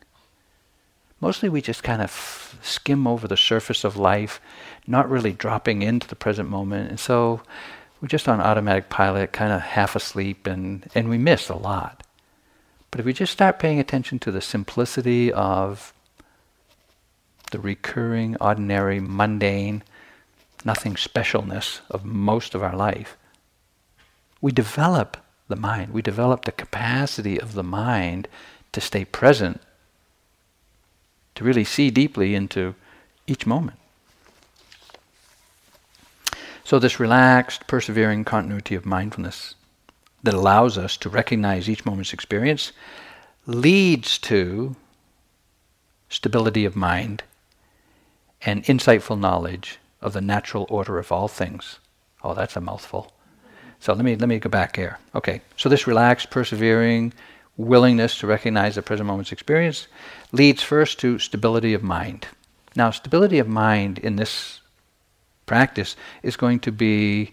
Mostly 1.22 1.48
we 1.48 1.62
just 1.62 1.82
kind 1.82 2.02
of 2.02 2.10
f- 2.10 2.60
skim 2.62 3.08
over 3.08 3.26
the 3.26 3.38
surface 3.38 3.86
of 3.86 3.96
life, 3.96 4.42
not 4.86 5.10
really 5.10 5.32
dropping 5.32 5.82
into 5.82 6.10
the 6.10 6.15
present 6.26 6.50
moment. 6.50 6.89
And 6.89 7.00
so 7.00 7.42
we're 8.02 8.10
just 8.10 8.28
on 8.28 8.42
automatic 8.42 8.89
pilot, 8.89 9.32
kind 9.32 9.54
of 9.54 9.62
half 9.62 9.96
asleep, 9.96 10.46
and, 10.46 10.89
and 10.94 11.10
we 11.10 11.18
miss 11.18 11.48
a 11.48 11.56
lot. 11.56 12.04
But 12.91 12.99
if 12.99 13.06
we 13.06 13.13
just 13.13 13.34
start 13.34 13.60
paying 13.60 13.80
attention 13.80 14.19
to 14.19 14.32
the 14.32 14.41
simplicity 14.41 15.32
of 15.32 15.93
the 17.52 17.60
recurring, 17.60 18.36
ordinary, 18.41 18.99
mundane, 18.99 19.84
nothing 20.65 20.95
specialness 20.95 21.82
of 21.89 22.04
most 22.06 22.56
of 22.56 22.63
our 22.63 22.75
life, 22.75 23.17
we 24.41 24.52
develop 24.52 25.17
the 25.47 25.56
mind. 25.56 25.93
We 25.93 26.02
develop 26.02 26.45
the 26.45 26.52
capacity 26.52 27.39
of 27.39 27.54
the 27.54 27.63
mind 27.63 28.28
to 28.71 28.82
stay 28.82 29.06
present, 29.06 29.62
to 31.36 31.43
really 31.43 31.63
see 31.63 31.89
deeply 31.89 32.36
into 32.36 32.75
each 33.28 33.45
moment. 33.45 33.78
So, 36.63 36.78
this 36.78 36.99
relaxed, 36.99 37.65
persevering 37.65 38.25
continuity 38.25 38.75
of 38.75 38.86
mindfulness 38.86 39.56
that 40.23 40.34
allows 40.34 40.77
us 40.77 40.97
to 40.97 41.10
recognize 41.10 41.69
each 41.69 41.86
moment's 41.86 42.13
experience 42.13 42.71
leads 43.45 44.17
to 44.19 44.75
stability 46.10 46.65
of 46.65 46.75
mind 46.75 47.23
and 48.41 48.63
insightful 48.65 49.19
knowledge 49.19 49.79
of 50.01 50.13
the 50.13 50.21
natural 50.21 50.65
order 50.69 50.97
of 50.97 51.12
all 51.12 51.27
things. 51.27 51.79
Oh, 52.23 52.34
that's 52.34 52.55
a 52.55 52.62
mouthful. 52.62 53.12
So 53.79 53.93
let 53.93 54.03
me 54.03 54.15
let 54.15 54.27
me 54.27 54.39
go 54.39 54.49
back 54.49 54.75
here. 54.75 54.99
Okay. 55.15 55.41
So 55.55 55.69
this 55.69 55.88
relaxed, 55.88 56.29
persevering 56.29 57.13
willingness 57.58 58.17
to 58.19 58.27
recognize 58.27 58.75
the 58.75 58.82
present 58.82 59.08
moment's 59.08 59.32
experience 59.32 59.88
leads 60.32 60.63
first 60.63 60.99
to 60.99 61.19
stability 61.19 61.73
of 61.73 61.84
mind. 61.84 62.27
Now, 62.75 62.91
stability 62.91 63.39
of 63.39 63.47
mind 63.47 63.99
in 63.99 64.15
this 64.15 64.62
practice 65.45 65.95
is 66.23 66.38
going 66.38 66.60
to 66.62 66.71
be 66.71 67.32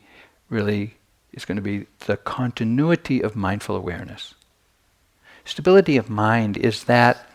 really 0.48 0.96
is 1.36 1.44
going 1.44 1.56
to 1.56 1.62
be 1.62 1.86
the 2.06 2.16
continuity 2.16 3.20
of 3.20 3.36
mindful 3.36 3.76
awareness. 3.76 4.34
Stability 5.44 5.96
of 5.96 6.10
mind 6.10 6.56
is 6.56 6.84
that 6.84 7.30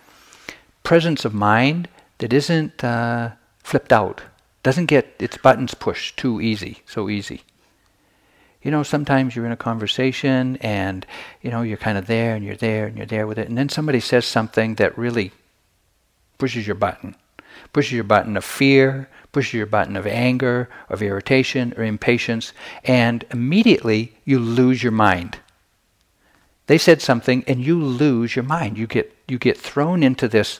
presence 0.84 1.24
of 1.24 1.34
mind 1.34 1.88
that 2.18 2.34
isn't 2.34 2.84
uh, 2.84 3.32
flipped 3.64 3.94
out, 3.94 4.22
doesn't 4.64 4.88
get 4.88 5.16
its 5.20 5.38
buttons 5.38 5.74
pushed 5.74 6.18
too 6.18 6.42
easy, 6.42 6.82
so 6.86 7.10
easy. 7.10 7.44
You 8.62 8.70
know, 8.70 8.84
sometimes 8.84 9.36
you're 9.36 9.46
in 9.46 9.52
a 9.52 9.58
conversation 9.58 10.58
and, 10.58 11.06
you 11.42 11.50
know, 11.50 11.62
you're 11.62 11.78
kind 11.78 11.98
of 11.98 12.08
there 12.08 12.36
and 12.36 12.46
you're 12.46 12.56
there 12.56 12.86
and 12.86 12.98
you're 12.98 13.08
there 13.08 13.26
with 13.26 13.40
it, 13.40 13.48
and 13.48 13.58
then 13.58 13.70
somebody 13.70 14.00
says 14.00 14.26
something 14.26 14.76
that 14.76 14.98
really 14.98 15.32
pushes 16.38 16.68
your 16.68 16.76
button. 16.76 17.16
Pushes 17.74 17.94
your 17.94 18.04
button 18.04 18.36
of 18.38 18.44
fear, 18.44 19.10
pushes 19.32 19.54
your 19.54 19.66
button 19.66 19.96
of 19.96 20.06
anger, 20.06 20.70
of 20.90 21.02
irritation, 21.02 21.74
or 21.78 21.84
impatience, 21.84 22.54
and 22.84 23.24
immediately 23.32 24.14
you 24.26 24.40
lose 24.40 24.84
your 24.84 24.92
mind. 24.92 25.40
They 26.68 26.78
said 26.78 27.02
something, 27.02 27.44
and 27.48 27.62
you 27.62 27.82
lose 27.82 28.36
your 28.36 28.44
mind. 28.44 28.78
You 28.78 28.88
get 28.88 29.14
you 29.28 29.38
get 29.38 29.58
thrown 29.58 30.04
into 30.04 30.28
this, 30.28 30.60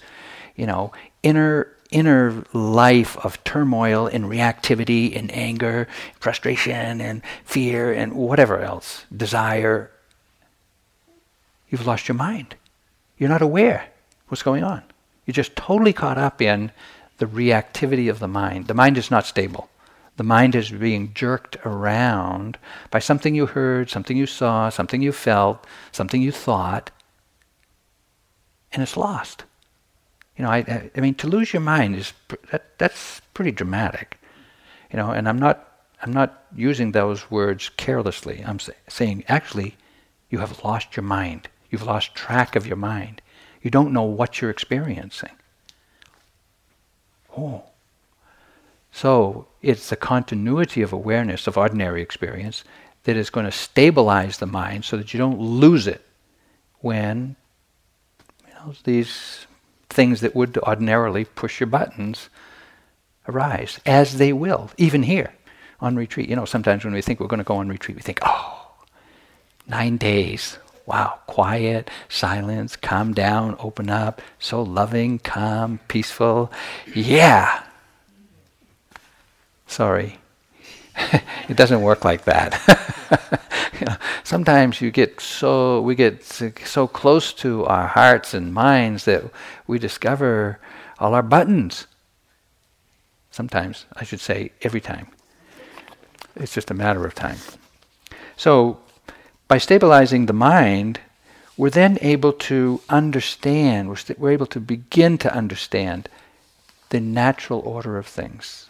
you 0.56 0.66
know, 0.66 0.92
inner 1.24 1.68
inner 1.92 2.44
life 2.54 3.18
of 3.18 3.44
turmoil 3.44 4.08
and 4.08 4.26
reactivity 4.26 5.16
and 5.16 5.32
anger, 5.34 5.88
frustration 6.20 7.02
and 7.02 7.22
fear 7.44 7.92
and 7.92 8.14
whatever 8.14 8.60
else, 8.60 9.06
desire. 9.16 9.92
You've 11.70 11.86
lost 11.86 12.08
your 12.08 12.16
mind. 12.16 12.56
You're 13.18 13.30
not 13.30 13.42
aware 13.42 13.90
what's 14.30 14.44
going 14.44 14.64
on. 14.64 14.84
You're 15.26 15.34
just 15.34 15.56
totally 15.56 15.94
caught 15.94 16.18
up 16.18 16.42
in 16.42 16.72
the 17.22 17.28
reactivity 17.28 18.10
of 18.10 18.18
the 18.18 18.28
mind. 18.28 18.66
The 18.66 18.74
mind 18.74 18.98
is 18.98 19.12
not 19.12 19.28
stable. 19.28 19.70
The 20.18 20.24
mind 20.24 20.56
is 20.56 20.72
being 20.72 21.14
jerked 21.14 21.56
around 21.64 22.58
by 22.90 22.98
something 22.98 23.36
you 23.36 23.46
heard, 23.46 23.92
something 23.92 24.18
you 24.18 24.26
saw, 24.26 24.70
something 24.70 25.04
you 25.04 25.12
felt, 25.12 25.68
something 25.92 26.20
you 26.20 26.32
thought, 26.32 26.90
and 28.74 28.82
it's 28.82 28.98
lost. 28.98 29.44
You 30.36 30.44
know, 30.44 30.50
I, 30.50 30.90
I 30.96 31.00
mean, 31.00 31.14
to 31.16 31.28
lose 31.28 31.54
your 31.54 31.62
mind 31.62 31.96
is 31.96 32.12
that, 32.52 32.80
that's 32.80 33.22
pretty 33.36 33.52
dramatic. 33.52 34.18
You 34.92 34.98
know, 34.98 35.12
and 35.12 35.30
I'm 35.30 35.38
not 35.38 35.68
I'm 36.02 36.12
not 36.12 36.46
using 36.56 36.92
those 36.92 37.30
words 37.30 37.70
carelessly. 37.78 38.44
I'm 38.44 38.58
say, 38.58 38.74
saying 38.88 39.26
actually, 39.28 39.76
you 40.32 40.40
have 40.40 40.64
lost 40.64 40.98
your 40.98 41.04
mind. 41.04 41.50
You've 41.70 41.84
lost 41.84 42.16
track 42.16 42.56
of 42.56 42.66
your 42.66 42.78
mind. 42.78 43.22
You 43.62 43.70
don't 43.70 43.94
know 43.94 44.02
what 44.02 44.42
you're 44.42 44.50
experiencing. 44.50 45.36
Oh. 47.38 47.64
So 48.92 49.48
it's 49.62 49.90
the 49.90 49.96
continuity 49.96 50.82
of 50.82 50.92
awareness 50.92 51.48
of 51.48 51.58
ordinary 51.58 52.02
experience 52.02 52.64
that 53.04 53.16
is 53.18 53.30
going 53.30 53.46
to 53.46 53.52
stabilize 53.52 54.38
the 54.38 54.46
mind 54.46 54.86
so 54.86 54.98
that 54.98 55.14
you 55.14 55.18
don't 55.18 55.40
lose 55.40 55.88
it 55.88 56.06
when 56.80 57.36
you 58.48 58.54
know, 58.54 58.74
these 58.84 59.48
things 59.90 60.22
that 60.22 60.36
would 60.36 60.58
ordinarily 60.60 61.26
push 61.26 61.60
your 61.60 61.68
buttons 61.68 62.30
arise, 63.28 63.80
as 63.86 64.18
they 64.18 64.34
will, 64.34 64.72
even 64.78 65.04
here 65.04 65.34
on 65.80 65.96
retreat. 65.96 66.30
You 66.30 66.36
know, 66.36 66.46
sometimes 66.46 66.84
when 66.84 66.94
we 66.94 67.02
think 67.02 67.20
we're 67.20 67.28
going 67.28 67.40
to 67.40 67.44
go 67.44 67.58
on 67.58 67.70
retreat, 67.70 67.96
we 67.96 68.02
think, 68.02 68.20
oh, 68.22 68.72
nine 69.68 69.98
days. 69.98 70.58
Wow, 70.86 71.20
quiet, 71.28 71.90
silence, 72.10 72.76
calm 72.76 73.14
down, 73.14 73.56
open 73.60 73.90
up, 73.90 74.22
so 74.40 74.62
loving, 74.62 75.20
calm, 75.20 75.80
peaceful. 75.88 76.52
Yeah. 76.94 77.64
Sorry. 79.68 80.20
it 81.48 81.56
doesn't 81.56 81.82
work 81.82 82.04
like 82.04 82.26
that. 82.26 82.60
you 83.80 83.86
know, 83.86 83.96
sometimes 84.24 84.82
you 84.82 84.92
get 84.92 85.22
so 85.22 85.82
we 85.82 85.96
get 85.96 86.24
so 86.24 86.88
close 86.88 87.32
to 87.34 87.66
our 87.66 87.88
hearts 87.88 88.34
and 88.34 88.54
minds 88.54 89.06
that 89.06 89.24
we 89.68 89.80
discover 89.80 90.60
all 91.00 91.14
our 91.14 91.24
buttons. 91.24 91.88
Sometimes, 93.32 93.86
I 93.96 94.04
should 94.04 94.20
say 94.20 94.52
every 94.62 94.82
time. 94.82 95.08
It's 96.36 96.54
just 96.54 96.70
a 96.70 96.74
matter 96.74 97.06
of 97.06 97.16
time. 97.16 97.38
So 98.36 98.80
by 99.52 99.58
stabilizing 99.58 100.28
the 100.28 100.32
mind, 100.32 100.98
we're 101.58 101.70
then 101.70 101.98
able 102.00 102.32
to 102.32 102.80
understand, 102.88 103.90
we're, 103.90 103.98
st- 103.98 104.18
we're 104.18 104.32
able 104.32 104.46
to 104.46 104.62
begin 104.62 105.18
to 105.18 105.36
understand 105.36 106.08
the 106.88 107.02
natural 107.02 107.60
order 107.66 107.98
of 107.98 108.08
things. 108.08 108.70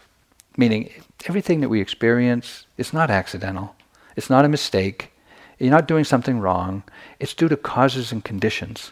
Meaning, 0.58 0.90
everything 1.28 1.62
that 1.62 1.70
we 1.70 1.80
experience 1.80 2.66
is 2.80 2.94
not 2.94 3.12
accidental, 3.12 3.76
it's 4.16 4.32
not 4.32 4.44
a 4.44 4.50
mistake, 4.50 5.14
you're 5.60 5.70
not 5.70 5.88
doing 5.88 6.04
something 6.04 6.40
wrong, 6.40 6.82
it's 7.20 7.36
due 7.36 7.48
to 7.48 7.58
causes 7.58 8.12
and 8.12 8.26
conditions. 8.26 8.92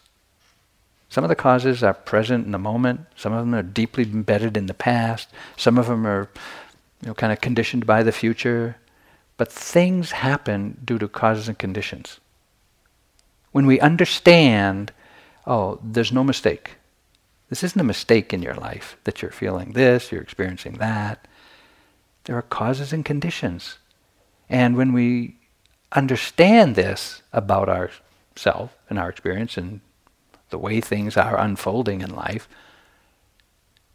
Some 1.10 1.24
of 1.24 1.30
the 1.30 1.36
causes 1.36 1.82
are 1.82 1.96
present 1.96 2.46
in 2.46 2.52
the 2.52 2.60
moment, 2.60 3.08
some 3.16 3.34
of 3.34 3.40
them 3.40 3.56
are 3.56 3.64
deeply 3.64 4.04
embedded 4.04 4.56
in 4.58 4.68
the 4.68 4.76
past, 4.76 5.28
some 5.58 5.80
of 5.80 5.88
them 5.88 6.06
are 6.06 6.30
you 7.02 7.08
know, 7.08 7.16
kind 7.16 7.34
of 7.34 7.42
conditioned 7.42 7.88
by 7.88 8.04
the 8.04 8.12
future, 8.12 8.76
but 9.40 9.50
things 9.50 10.12
happen 10.12 10.78
due 10.84 10.98
to 10.98 11.08
causes 11.08 11.48
and 11.48 11.58
conditions. 11.58 12.20
When 13.54 13.66
we 13.66 13.80
understand, 13.80 14.92
oh, 15.48 15.80
there's 15.82 16.12
no 16.12 16.26
mistake. 16.26 16.72
This 17.48 17.64
isn't 17.64 17.80
a 17.80 17.86
mistake 17.86 18.34
in 18.34 18.42
your 18.42 18.56
life 18.56 18.98
that 19.06 19.22
you're 19.22 19.32
feeling 19.32 19.72
this, 19.72 20.12
you're 20.12 20.22
experiencing 20.22 20.74
that. 20.80 21.26
There 22.26 22.36
are 22.36 22.42
causes 22.42 22.92
and 22.92 23.06
conditions. 23.06 23.78
And 24.50 24.76
when 24.76 24.92
we 24.92 25.38
understand 25.94 26.76
this 26.76 27.22
about 27.32 27.70
ourselves 27.70 28.74
and 28.90 29.00
our 29.00 29.08
experience 29.08 29.56
and 29.56 29.80
the 30.50 30.58
way 30.58 30.82
things 30.82 31.16
are 31.16 31.40
unfolding 31.40 32.02
in 32.02 32.14
life, 32.14 32.50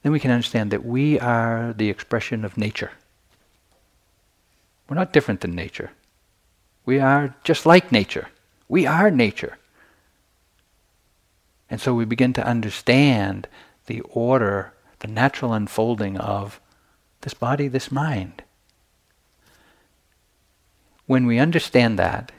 then 0.02 0.10
we 0.10 0.20
can 0.20 0.30
understand 0.30 0.70
that 0.70 0.86
we 0.86 1.20
are 1.20 1.74
the 1.76 1.90
expression 1.90 2.46
of 2.46 2.56
nature. 2.56 2.92
We're 4.88 4.96
not 4.96 5.12
different 5.12 5.40
than 5.40 5.54
nature. 5.54 5.90
We 6.84 7.00
are 7.00 7.34
just 7.44 7.64
like 7.66 7.90
nature. 7.90 8.28
We 8.68 8.86
are 8.86 9.10
nature. 9.10 9.58
And 11.70 11.80
so 11.80 11.94
we 11.94 12.04
begin 12.04 12.32
to 12.34 12.46
understand 12.46 13.48
the 13.86 14.00
order, 14.02 14.72
the 15.00 15.08
natural 15.08 15.52
unfolding 15.52 16.18
of 16.18 16.60
this 17.22 17.34
body, 17.34 17.68
this 17.68 17.90
mind. 17.90 18.42
When 21.06 21.26
we 21.26 21.38
understand 21.38 21.98
that, 21.98 22.32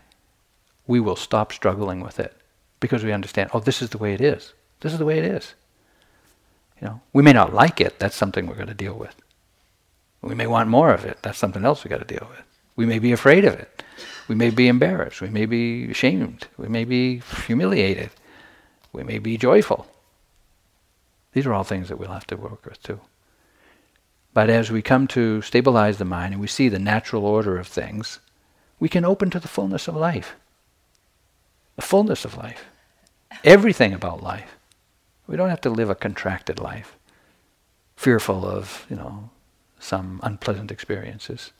we 0.87 0.99
will 0.99 1.15
stop 1.15 1.51
struggling 1.51 2.01
with 2.01 2.19
it 2.19 2.35
because 2.79 3.03
we 3.03 3.11
understand, 3.11 3.49
oh, 3.53 3.59
this 3.59 3.81
is 3.81 3.89
the 3.89 3.97
way 3.97 4.13
it 4.13 4.21
is. 4.21 4.53
This 4.81 4.93
is 4.93 4.99
the 4.99 5.05
way 5.05 5.17
it 5.17 5.25
is. 5.25 5.55
You 6.81 6.87
know, 6.87 7.01
we 7.13 7.23
may 7.23 7.33
not 7.33 7.53
like 7.53 7.81
it. 7.81 7.99
That's 7.99 8.15
something 8.15 8.45
we're 8.45 8.55
going 8.55 8.67
to 8.67 8.73
deal 8.73 8.93
with. 8.93 9.15
We 10.25 10.33
may 10.33 10.47
want 10.47 10.69
more 10.69 10.91
of 10.91 11.05
it. 11.05 11.19
That's 11.21 11.37
something 11.37 11.63
else 11.63 11.83
we've 11.83 11.91
got 11.91 11.99
to 11.99 12.13
deal 12.13 12.27
with. 12.27 12.41
We 12.75 12.87
may 12.87 12.97
be 12.97 13.11
afraid 13.11 13.45
of 13.45 13.53
it. 13.53 13.83
We 14.27 14.33
may 14.33 14.49
be 14.49 14.67
embarrassed. 14.67 15.21
We 15.21 15.29
may 15.29 15.45
be 15.45 15.91
ashamed. 15.91 16.47
We 16.57 16.67
may 16.67 16.83
be 16.83 17.19
humiliated. 17.45 18.09
We 18.91 19.03
may 19.03 19.19
be 19.19 19.37
joyful. 19.37 19.85
These 21.33 21.45
are 21.45 21.53
all 21.53 21.63
things 21.63 21.89
that 21.89 21.97
we'll 21.99 22.09
have 22.09 22.25
to 22.27 22.37
work 22.37 22.65
with 22.65 22.81
too. 22.81 23.01
But 24.33 24.49
as 24.49 24.71
we 24.71 24.81
come 24.81 25.05
to 25.09 25.43
stabilize 25.43 25.99
the 25.99 26.05
mind 26.05 26.33
and 26.33 26.41
we 26.41 26.47
see 26.47 26.69
the 26.69 26.79
natural 26.79 27.23
order 27.23 27.59
of 27.59 27.67
things, 27.67 28.19
we 28.79 28.89
can 28.89 29.05
open 29.05 29.29
to 29.29 29.39
the 29.39 29.47
fullness 29.47 29.87
of 29.87 29.95
life. 29.95 30.35
The 31.75 31.83
fullness 31.83 32.25
of 32.25 32.35
life. 32.35 32.65
Everything 33.43 33.93
about 33.93 34.23
life. 34.23 34.57
We 35.27 35.37
don't 35.37 35.49
have 35.49 35.61
to 35.61 35.69
live 35.69 35.91
a 35.91 35.95
contracted 35.95 36.59
life, 36.59 36.97
fearful 37.95 38.43
of, 38.43 38.87
you 38.89 38.95
know, 38.95 39.29
some 39.85 40.19
unpleasant 40.23 40.71
experiences, 40.71 41.51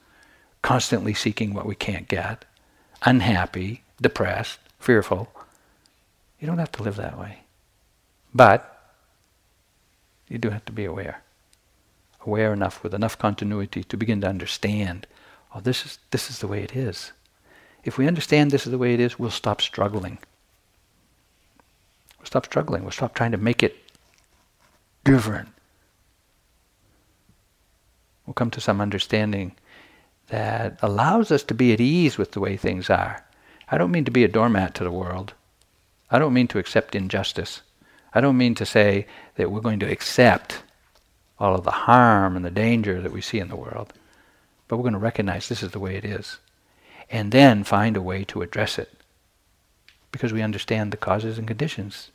constantly 0.62 1.14
seeking 1.14 1.54
what 1.54 1.66
we 1.66 1.76
can't 1.76 2.08
get, 2.08 2.46
unhappy, 3.04 3.84
depressed, 4.02 4.60
fearful. 4.80 5.30
You 6.40 6.48
don't 6.48 6.58
have 6.58 6.72
to 6.74 6.84
live 6.84 6.96
that 6.98 7.18
way. 7.18 7.40
But 8.34 8.94
you 10.28 10.38
do 10.38 10.50
have 10.50 10.66
to 10.66 10.72
be 10.72 10.86
aware. 10.86 11.22
Aware 12.26 12.52
enough 12.54 12.84
with 12.84 12.94
enough 12.94 13.18
continuity 13.18 13.84
to 13.84 13.98
begin 13.98 14.22
to 14.22 14.28
understand, 14.28 15.08
oh, 15.54 15.60
this 15.60 15.86
is, 15.86 16.00
this 16.12 16.30
is 16.30 16.40
the 16.40 16.48
way 16.48 16.64
it 16.64 16.76
is. 16.76 17.12
If 17.84 17.98
we 17.98 18.08
understand 18.08 18.50
this 18.50 18.66
is 18.66 18.72
the 18.72 18.80
way 18.80 18.94
it 18.96 19.00
is, 19.00 19.20
we'll 19.20 19.30
stop 19.30 19.62
struggling. 19.62 20.18
We'll 22.18 22.26
stop 22.26 22.46
struggling. 22.46 22.82
We'll 22.82 22.92
stop 22.92 23.14
trying 23.14 23.32
to 23.32 23.38
make 23.38 23.62
it 23.62 23.78
different. 25.04 25.50
We'll 28.26 28.34
come 28.34 28.52
to 28.52 28.62
some 28.62 28.82
understanding 28.82 29.56
that 30.28 30.80
allows 30.82 31.32
us 31.32 31.44
to 31.44 31.54
be 31.54 31.74
at 31.74 31.82
ease 31.82 32.18
with 32.18 32.32
the 32.32 32.40
way 32.40 32.58
things 32.58 32.90
are. 32.90 33.24
I 33.70 33.78
don't 33.78 33.92
mean 33.92 34.06
to 34.06 34.12
be 34.12 34.24
a 34.24 34.28
doormat 34.28 34.74
to 34.76 34.84
the 34.84 34.92
world. 34.92 35.34
I 36.10 36.20
don't 36.20 36.34
mean 36.34 36.48
to 36.50 36.60
accept 36.60 36.96
injustice. 36.96 37.62
I 38.14 38.22
don't 38.22 38.38
mean 38.38 38.56
to 38.56 38.66
say 38.66 39.08
that 39.36 39.52
we're 39.52 39.62
going 39.62 39.80
to 39.80 39.92
accept 39.92 40.64
all 41.40 41.56
of 41.56 41.64
the 41.64 41.72
harm 41.72 42.36
and 42.36 42.46
the 42.46 42.52
danger 42.52 43.02
that 43.02 43.12
we 43.12 43.22
see 43.22 43.40
in 43.40 43.50
the 43.50 43.56
world, 43.56 43.94
but 44.68 44.78
we're 44.78 44.84
going 44.84 44.94
to 44.94 45.00
recognize 45.00 45.50
this 45.50 45.64
is 45.64 45.72
the 45.72 45.80
way 45.80 45.96
it 45.96 46.06
is. 46.06 46.40
And 47.10 47.32
then 47.32 47.64
find 47.64 47.98
a 47.98 48.02
way 48.02 48.24
to 48.26 48.42
address 48.42 48.80
it. 48.80 48.92
Because 50.12 50.32
we 50.32 50.42
understand 50.42 50.92
the 50.92 50.98
causes 50.98 51.38
and 51.38 51.48
conditions 51.48 52.12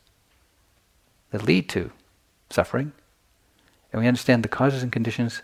that 1.30 1.44
lead 1.44 1.68
to 1.68 1.92
suffering, 2.48 2.92
and 3.92 4.00
we 4.00 4.08
understand 4.08 4.42
the 4.42 4.48
causes 4.48 4.82
and 4.82 4.90
conditions 4.90 5.42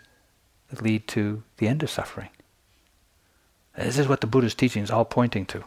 that 0.69 0.81
lead 0.81 1.07
to 1.09 1.43
the 1.57 1.67
end 1.67 1.83
of 1.83 1.89
suffering. 1.89 2.29
This 3.75 3.97
is 3.97 4.07
what 4.07 4.21
the 4.21 4.27
Buddha's 4.27 4.55
teaching 4.55 4.83
is 4.83 4.91
all 4.91 5.05
pointing 5.05 5.45
to. 5.47 5.63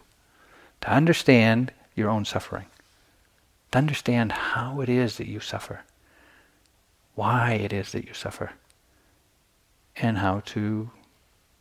To 0.83 0.91
understand 0.91 1.73
your 1.95 2.11
own 2.11 2.25
suffering. 2.25 2.67
To 3.73 3.79
understand 3.79 4.33
how 4.33 4.81
it 4.81 4.89
is 4.89 5.17
that 5.17 5.29
you 5.29 5.41
suffer. 5.41 5.83
Why 7.15 7.53
it 7.53 7.73
is 7.73 7.93
that 7.93 8.07
you 8.07 8.15
suffer. 8.15 8.53
And 9.97 10.19
how 10.19 10.41
to 10.47 10.91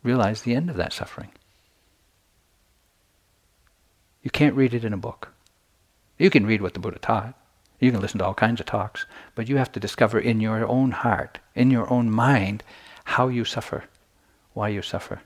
realize 0.02 0.42
the 0.42 0.54
end 0.54 0.70
of 0.70 0.76
that 0.76 0.92
suffering. 0.92 1.30
You 4.22 4.30
can't 4.30 4.56
read 4.56 4.74
it 4.74 4.84
in 4.84 4.92
a 4.92 4.98
book. 4.98 5.32
You 6.18 6.30
can 6.30 6.46
read 6.46 6.62
what 6.62 6.74
the 6.74 6.80
Buddha 6.80 6.98
taught. 6.98 7.34
You 7.78 7.90
can 7.90 8.00
listen 8.00 8.18
to 8.18 8.26
all 8.26 8.34
kinds 8.34 8.60
of 8.60 8.66
talks, 8.66 9.06
but 9.34 9.48
you 9.48 9.56
have 9.56 9.72
to 9.72 9.80
discover 9.80 10.18
in 10.18 10.40
your 10.40 10.66
own 10.66 10.90
heart, 10.90 11.38
in 11.54 11.70
your 11.70 11.90
own 11.90 12.10
mind, 12.10 12.62
how 13.04 13.28
you 13.28 13.44
suffer, 13.44 13.84
why 14.52 14.68
you 14.68 14.82
suffer, 14.82 15.20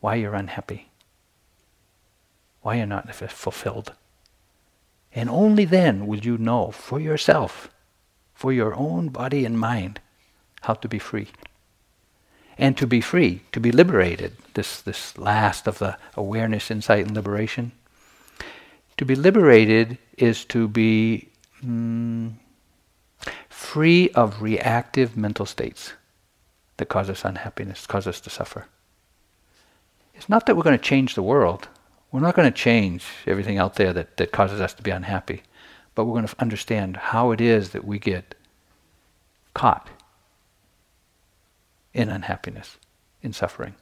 why 0.00 0.14
you're 0.14 0.34
unhappy, 0.34 0.88
why 2.62 2.76
you're 2.76 2.86
not 2.86 3.14
fulfilled. 3.14 3.92
And 5.12 5.28
only 5.28 5.64
then 5.64 6.06
will 6.06 6.20
you 6.20 6.38
know 6.38 6.70
for 6.70 7.00
yourself, 7.00 7.68
for 8.34 8.52
your 8.52 8.74
own 8.74 9.08
body 9.08 9.44
and 9.44 9.58
mind, 9.58 10.00
how 10.62 10.74
to 10.74 10.88
be 10.88 10.98
free. 10.98 11.28
And 12.56 12.76
to 12.76 12.86
be 12.86 13.00
free, 13.00 13.40
to 13.52 13.60
be 13.60 13.72
liberated, 13.72 14.36
this, 14.54 14.80
this 14.82 15.16
last 15.16 15.66
of 15.66 15.78
the 15.78 15.96
awareness, 16.14 16.70
insight, 16.70 17.06
and 17.06 17.16
liberation, 17.16 17.72
to 18.98 19.04
be 19.06 19.14
liberated 19.14 19.96
is 20.18 20.44
to 20.46 20.68
be 20.68 21.28
mm, 21.64 22.32
free 23.48 24.10
of 24.10 24.42
reactive 24.42 25.16
mental 25.16 25.46
states 25.46 25.94
that 26.80 26.88
cause 26.88 27.08
us 27.08 27.24
unhappiness, 27.24 27.86
cause 27.86 28.06
us 28.06 28.20
to 28.22 28.30
suffer. 28.30 28.66
It's 30.14 30.28
not 30.28 30.46
that 30.46 30.56
we're 30.56 30.64
going 30.64 30.78
to 30.78 30.84
change 30.84 31.14
the 31.14 31.22
world. 31.22 31.68
We're 32.10 32.20
not 32.20 32.34
going 32.34 32.50
to 32.50 32.58
change 32.58 33.04
everything 33.26 33.58
out 33.58 33.76
there 33.76 33.92
that, 33.92 34.16
that 34.16 34.32
causes 34.32 34.60
us 34.60 34.74
to 34.74 34.82
be 34.82 34.90
unhappy. 34.90 35.42
But 35.94 36.06
we're 36.06 36.14
going 36.14 36.26
to 36.26 36.40
understand 36.40 36.96
how 36.96 37.30
it 37.30 37.40
is 37.40 37.70
that 37.70 37.84
we 37.84 37.98
get 37.98 38.34
caught 39.54 39.88
in 41.92 42.08
unhappiness, 42.08 42.78
in 43.22 43.32
suffering. 43.32 43.74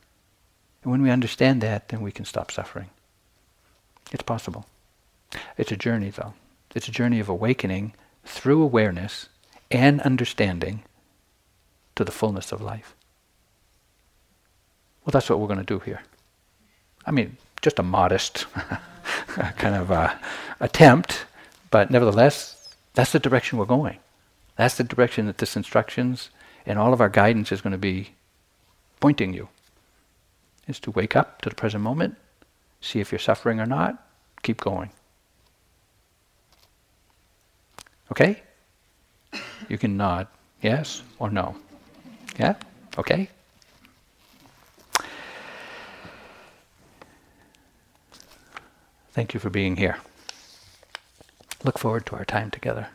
And 0.83 0.91
when 0.91 1.03
we 1.03 1.11
understand 1.11 1.61
that, 1.63 1.89
then 1.89 2.01
we 2.01 2.13
can 2.13 2.25
stop 2.25 2.51
suffering. 2.51 2.91
It's 4.11 4.23
possible. 4.23 4.67
It's 5.57 5.73
a 5.73 5.77
journey, 5.77 6.11
though. 6.11 6.35
It's 6.75 6.89
a 6.89 6.93
journey 6.93 7.21
of 7.21 7.29
awakening 7.29 7.95
through 8.25 8.63
awareness 8.63 9.29
and 9.71 10.01
understanding 10.01 10.83
to 11.99 12.05
the 12.05 12.13
fullness 12.13 12.53
of 12.53 12.63
life. 12.63 12.95
Well, 15.05 15.11
that's 15.11 15.29
what 15.29 15.41
we're 15.41 15.49
going 15.49 15.59
to 15.59 15.65
do 15.65 15.81
here. 15.81 16.03
I 17.05 17.11
mean, 17.11 17.37
just 17.61 17.81
a 17.81 17.83
modest 17.83 18.47
kind 19.57 19.75
of 19.75 19.91
uh, 19.91 20.15
attempt, 20.61 21.27
but 21.73 21.91
nevertheless, 21.91 22.73
that's 22.95 23.11
the 23.11 23.19
direction 23.19 23.59
we're 23.59 23.65
going. 23.65 23.99
That's 24.55 24.77
the 24.77 24.85
direction 24.85 25.27
that 25.27 25.39
this 25.39 25.57
instructions 25.57 26.31
and 26.65 26.79
all 26.79 26.93
of 26.93 27.01
our 27.01 27.09
guidance 27.09 27.51
is 27.51 27.61
going 27.61 27.73
to 27.73 27.79
be 27.79 28.11
pointing 29.01 29.35
you. 29.35 29.49
Is 30.69 30.79
to 30.81 30.93
wake 30.93 31.17
up 31.17 31.43
to 31.43 31.49
the 31.49 31.55
present 31.57 31.83
moment, 31.83 32.17
see 32.81 33.01
if 33.01 33.11
you're 33.11 33.19
suffering 33.19 33.59
or 33.59 33.67
not, 33.67 34.07
keep 34.43 34.61
going. 34.61 34.91
Okay? 38.12 38.43
You 39.68 39.79
can 39.79 39.97
nod 39.97 40.29
yes 40.62 41.03
or 41.18 41.31
no. 41.31 41.57
Yeah? 42.39 42.55
Okay? 42.97 43.28
Thank 49.12 49.34
you 49.34 49.41
for 49.41 49.51
being 49.51 49.76
here. 49.76 49.99
Look 51.64 51.78
forward 51.78 52.07
to 52.07 52.16
our 52.16 52.24
time 52.24 52.51
together. 52.51 52.89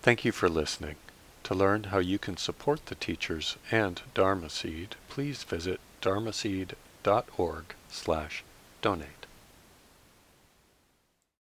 Thank 0.00 0.24
you 0.24 0.32
for 0.32 0.48
listening. 0.48 0.96
To 1.44 1.54
learn 1.54 1.84
how 1.84 1.98
you 1.98 2.18
can 2.18 2.36
support 2.36 2.86
the 2.86 2.94
teachers 2.94 3.56
and 3.70 4.00
Dharma 4.14 4.48
Seed, 4.48 4.94
please 5.08 5.42
visit 5.42 5.80
dharmaseed.org 6.00 7.64
slash 7.88 8.44
donate. 8.80 9.21